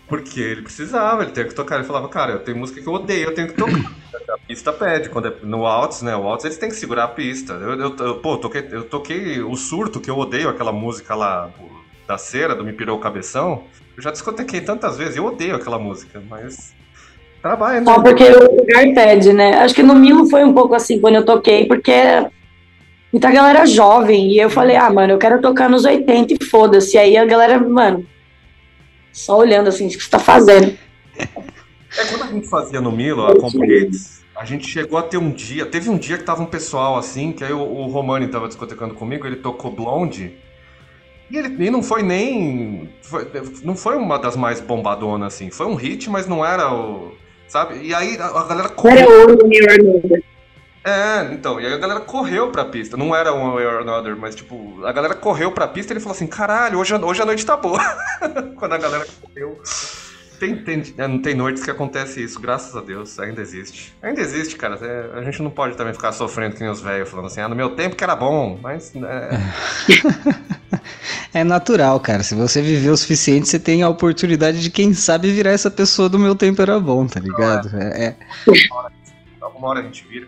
[0.09, 1.77] Porque ele precisava, ele tinha que tocar.
[1.77, 3.93] Ele falava, cara, eu tenho música que eu odeio, eu tenho que tocar.
[4.35, 6.17] A pista pede, quando é no Alts, né?
[6.17, 7.53] O Alts eles têm que segurar a pista.
[7.53, 11.51] Eu, eu, eu pô, toquei, eu toquei o surto, que eu odeio aquela música lá,
[12.07, 13.65] da cera, do Me Pirou o Cabeção,
[13.97, 16.75] eu já discotequei tantas vezes, eu odeio aquela música, mas
[17.45, 17.85] trabalha, né?
[17.85, 19.59] Só porque o lugar pede, né?
[19.59, 21.93] Acho que no Milo foi um pouco assim quando eu toquei, porque
[23.13, 26.97] muita galera jovem, e eu falei, ah, mano, eu quero tocar nos 80 e foda-se.
[26.97, 28.07] Aí a galera, mano,
[29.13, 30.75] só olhando assim, o que você tá fazendo?
[31.19, 35.31] É, quando a gente fazia no Milo, a Complites, a gente chegou a ter um
[35.31, 38.49] dia, teve um dia que tava um pessoal assim, que aí o, o Romani tava
[38.49, 40.33] discotecando comigo, ele tocou Blonde,
[41.31, 42.89] e ele e não foi nem.
[43.03, 43.31] Foi,
[43.63, 45.51] não foi uma das mais bombadonas, assim.
[45.51, 47.13] Foi um hit, mas não era o.
[47.49, 47.81] Sabe?
[47.83, 48.99] E aí a, galera correu.
[48.99, 50.23] Era o New
[50.85, 52.97] É, então, e aí a galera correu pra pista.
[52.97, 56.01] Não era um Way or Another, mas tipo, a galera correu pra pista e ele
[56.01, 57.81] falou assim: caralho, hoje, hoje a noite tá boa.
[58.57, 59.61] Quando a galera correu.
[60.39, 63.95] Tem, tem, é, não tem noites que acontece isso, graças a Deus, ainda existe.
[64.03, 64.79] Ainda existe, cara.
[64.81, 67.49] É, a gente não pode também ficar sofrendo que nem os velhos, falando assim, ah,
[67.49, 68.93] no meu tempo que era bom, mas.
[68.97, 69.41] É...
[71.41, 72.23] é natural, cara.
[72.23, 76.09] Se você viver o suficiente, você tem a oportunidade de, quem sabe, virar essa pessoa
[76.09, 77.71] do meu tempo era bom, tá ligado?
[77.77, 78.05] É.
[78.07, 78.17] é.
[79.41, 80.27] Alguma hora a gente vira.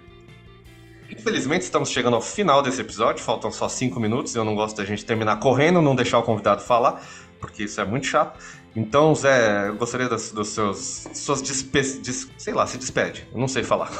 [1.11, 4.35] Infelizmente, estamos chegando ao final desse episódio, faltam só cinco minutos.
[4.35, 7.03] Eu não gosto da gente terminar correndo, não deixar o convidado falar,
[7.41, 8.39] porque isso é muito chato.
[8.77, 11.07] Então, Zé, eu gostaria das, dos seus.
[11.15, 13.27] Suas despe, des, sei lá, se despede.
[13.33, 13.91] Eu não sei falar.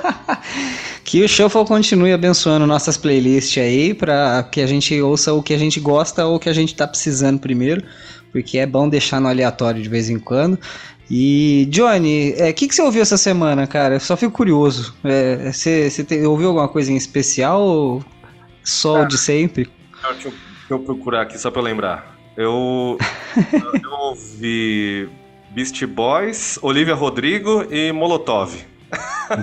[1.02, 5.54] que o Shuffle continue abençoando nossas playlists aí, para que a gente ouça o que
[5.54, 7.82] a gente gosta ou o que a gente tá precisando primeiro,
[8.30, 10.58] porque é bom deixar no aleatório de vez em quando.
[11.10, 13.94] E, Johnny, o é, que, que você ouviu essa semana, cara?
[13.94, 14.94] Eu só fico curioso.
[15.02, 18.04] É, você, você te, ouviu alguma coisa em especial ou
[18.62, 19.70] só de sempre?
[20.02, 20.34] Deixa eu, deixa
[20.68, 22.19] eu procurar aqui só pra lembrar.
[22.40, 22.96] Eu,
[23.84, 25.10] eu ouvi
[25.50, 28.54] Beast Boys, Olivia Rodrigo e Molotov.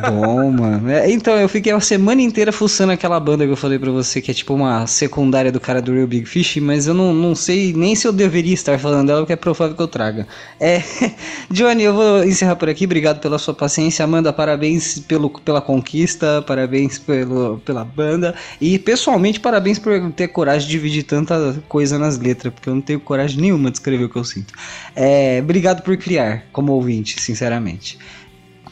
[0.09, 0.89] Bom, mano.
[0.89, 4.21] É, então, eu fiquei a semana inteira fuçando aquela banda que eu falei pra você,
[4.21, 7.33] que é tipo uma secundária do cara do Real Big Fish, mas eu não, não
[7.33, 10.27] sei nem se eu deveria estar falando dela, porque é provável que eu traga.
[10.59, 10.81] É,
[11.49, 12.85] Johnny, eu vou encerrar por aqui.
[12.85, 14.03] Obrigado pela sua paciência.
[14.03, 18.35] Amanda, parabéns pelo, pela conquista, parabéns pelo, pela banda.
[18.59, 22.81] E, pessoalmente, parabéns por ter coragem de dividir tanta coisa nas letras, porque eu não
[22.81, 24.53] tenho coragem nenhuma de escrever o que eu sinto.
[24.95, 27.97] É, obrigado por criar, como ouvinte, sinceramente.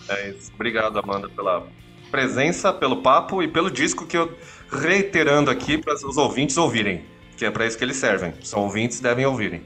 [0.10, 0.52] É isso.
[0.54, 1.64] Obrigado, Amanda, pela
[2.12, 4.32] presença, pelo papo e pelo disco que eu
[4.72, 7.04] reiterando aqui para os ouvintes ouvirem,
[7.38, 8.34] que é para isso que eles servem.
[8.44, 9.62] São ouvintes, devem ouvirem.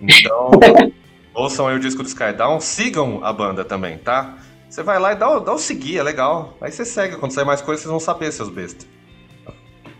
[0.00, 0.50] Então,
[1.34, 4.38] ouçam aí o disco do Skydown, sigam a banda também, tá?
[4.68, 6.56] Você vai lá e dá, o, dá o seguir, é legal.
[6.60, 8.86] Aí você segue, quando sair mais coisas, vocês vão saber, seus bestas.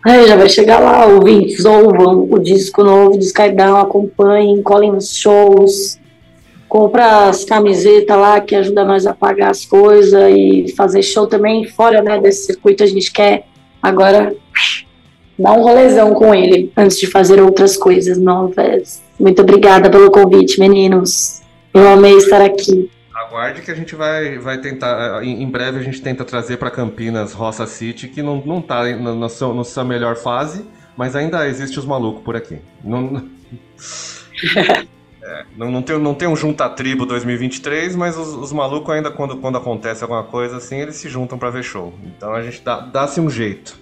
[0.05, 5.15] Aí já vai chegar lá, ouvintes, ouvam o disco novo do Skydown, acompanhem, colhem nos
[5.15, 5.97] shows,
[6.73, 11.67] compra as camisetas lá que ajuda nós a pagar as coisas e fazer show também
[11.67, 13.45] fora né, desse circuito a gente quer
[13.79, 14.35] agora
[15.37, 19.03] dar um rolezão com ele antes de fazer outras coisas novas.
[19.19, 21.43] Muito obrigada pelo convite, meninos.
[21.71, 22.89] Eu amei estar aqui.
[23.13, 27.33] Aguarde que a gente vai, vai tentar, em breve a gente tenta trazer para Campinas
[27.33, 30.65] Roça City, que não, não tá na, na, sua, na sua melhor fase,
[30.97, 32.57] mas ainda existe os malucos por aqui.
[32.83, 33.29] Não...
[35.25, 39.09] É, não, não, tem, não tem um Junta Tribo 2023, mas os, os malucos ainda,
[39.09, 41.93] quando, quando acontece alguma coisa assim, eles se juntam para ver show.
[42.03, 43.79] Então a gente dá, dá-se um jeito.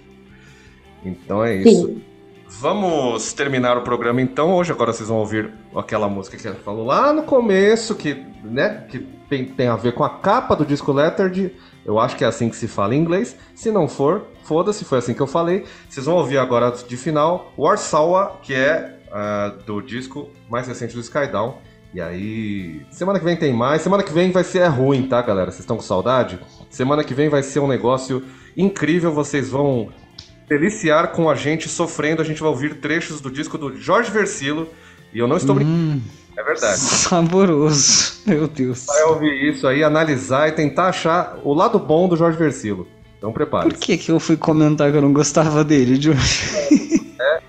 [1.03, 1.87] Então é isso.
[1.87, 2.01] Sim.
[2.59, 4.53] Vamos terminar o programa então.
[4.53, 8.85] Hoje agora vocês vão ouvir aquela música que ela falou lá no começo, que, né,
[8.87, 11.55] que tem, tem a ver com a capa do disco Lettered.
[11.83, 13.35] Eu acho que é assim que se fala em inglês.
[13.55, 15.63] Se não for, foda-se, foi assim que eu falei.
[15.89, 21.01] Vocês vão ouvir agora de final Warsaw, que é uh, do disco mais recente do
[21.01, 21.57] Skydown.
[21.93, 23.81] E aí, semana que vem tem mais.
[23.81, 25.51] Semana que vem vai ser é ruim, tá, galera?
[25.51, 26.39] Vocês estão com saudade?
[26.69, 28.23] Semana que vem vai ser um negócio
[28.55, 29.11] incrível.
[29.11, 29.89] Vocês vão
[30.47, 32.21] deliciar com a gente sofrendo.
[32.21, 34.69] A gente vai ouvir trechos do disco do Jorge Versilo.
[35.13, 35.77] E eu não estou brincando.
[35.77, 36.01] Hum,
[36.37, 36.77] é verdade.
[36.77, 38.21] Saboroso.
[38.25, 38.85] Meu Deus.
[38.85, 42.87] Vai ouvir isso aí, analisar e tentar achar o lado bom do Jorge Versilo.
[43.17, 43.69] Então prepare.
[43.69, 46.41] Por que, que eu fui comentar que eu não gostava dele, Jorge?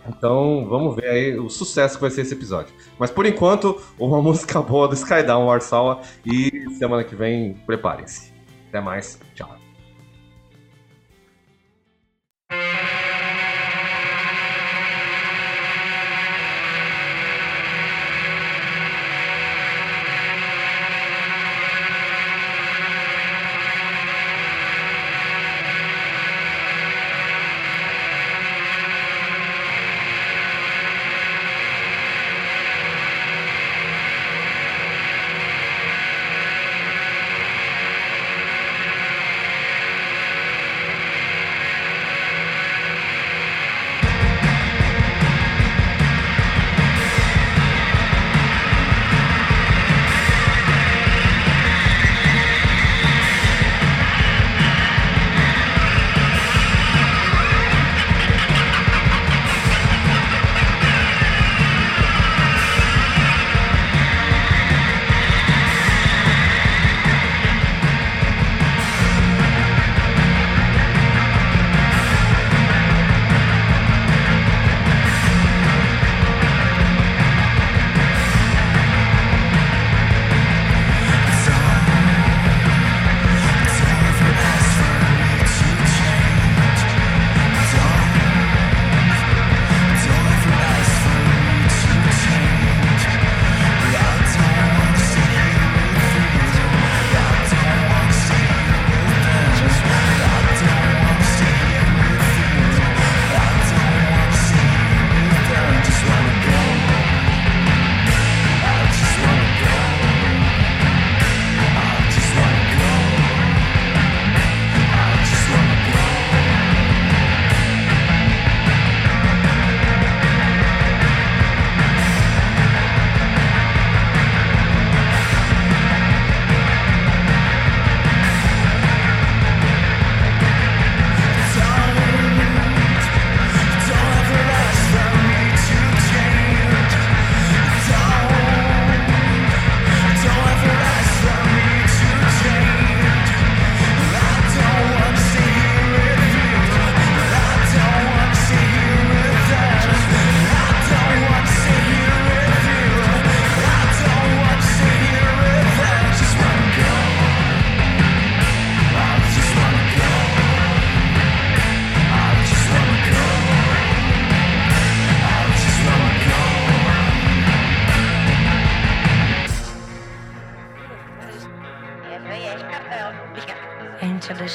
[0.09, 2.75] Então vamos ver aí o sucesso que vai ser esse episódio.
[2.99, 8.33] Mas por enquanto, uma música boa do Skydown Warsaw e semana que vem preparem-se.
[8.69, 9.62] Até mais, tchau.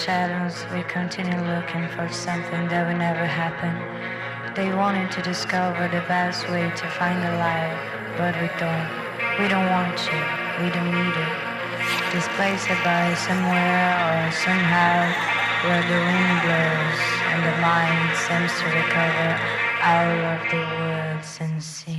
[0.07, 3.73] Shadows, we continue looking for something that will never happen.
[4.53, 7.75] They wanted to discover the best way to find the light,
[8.17, 8.87] but we don't.
[9.39, 10.17] We don't want to.
[10.61, 11.33] We don't need it.
[12.13, 14.95] Displaced by somewhere or somehow
[15.65, 17.01] where the wind blows
[17.31, 19.29] and the mind seems to recover
[19.81, 21.96] out of the woods and sea.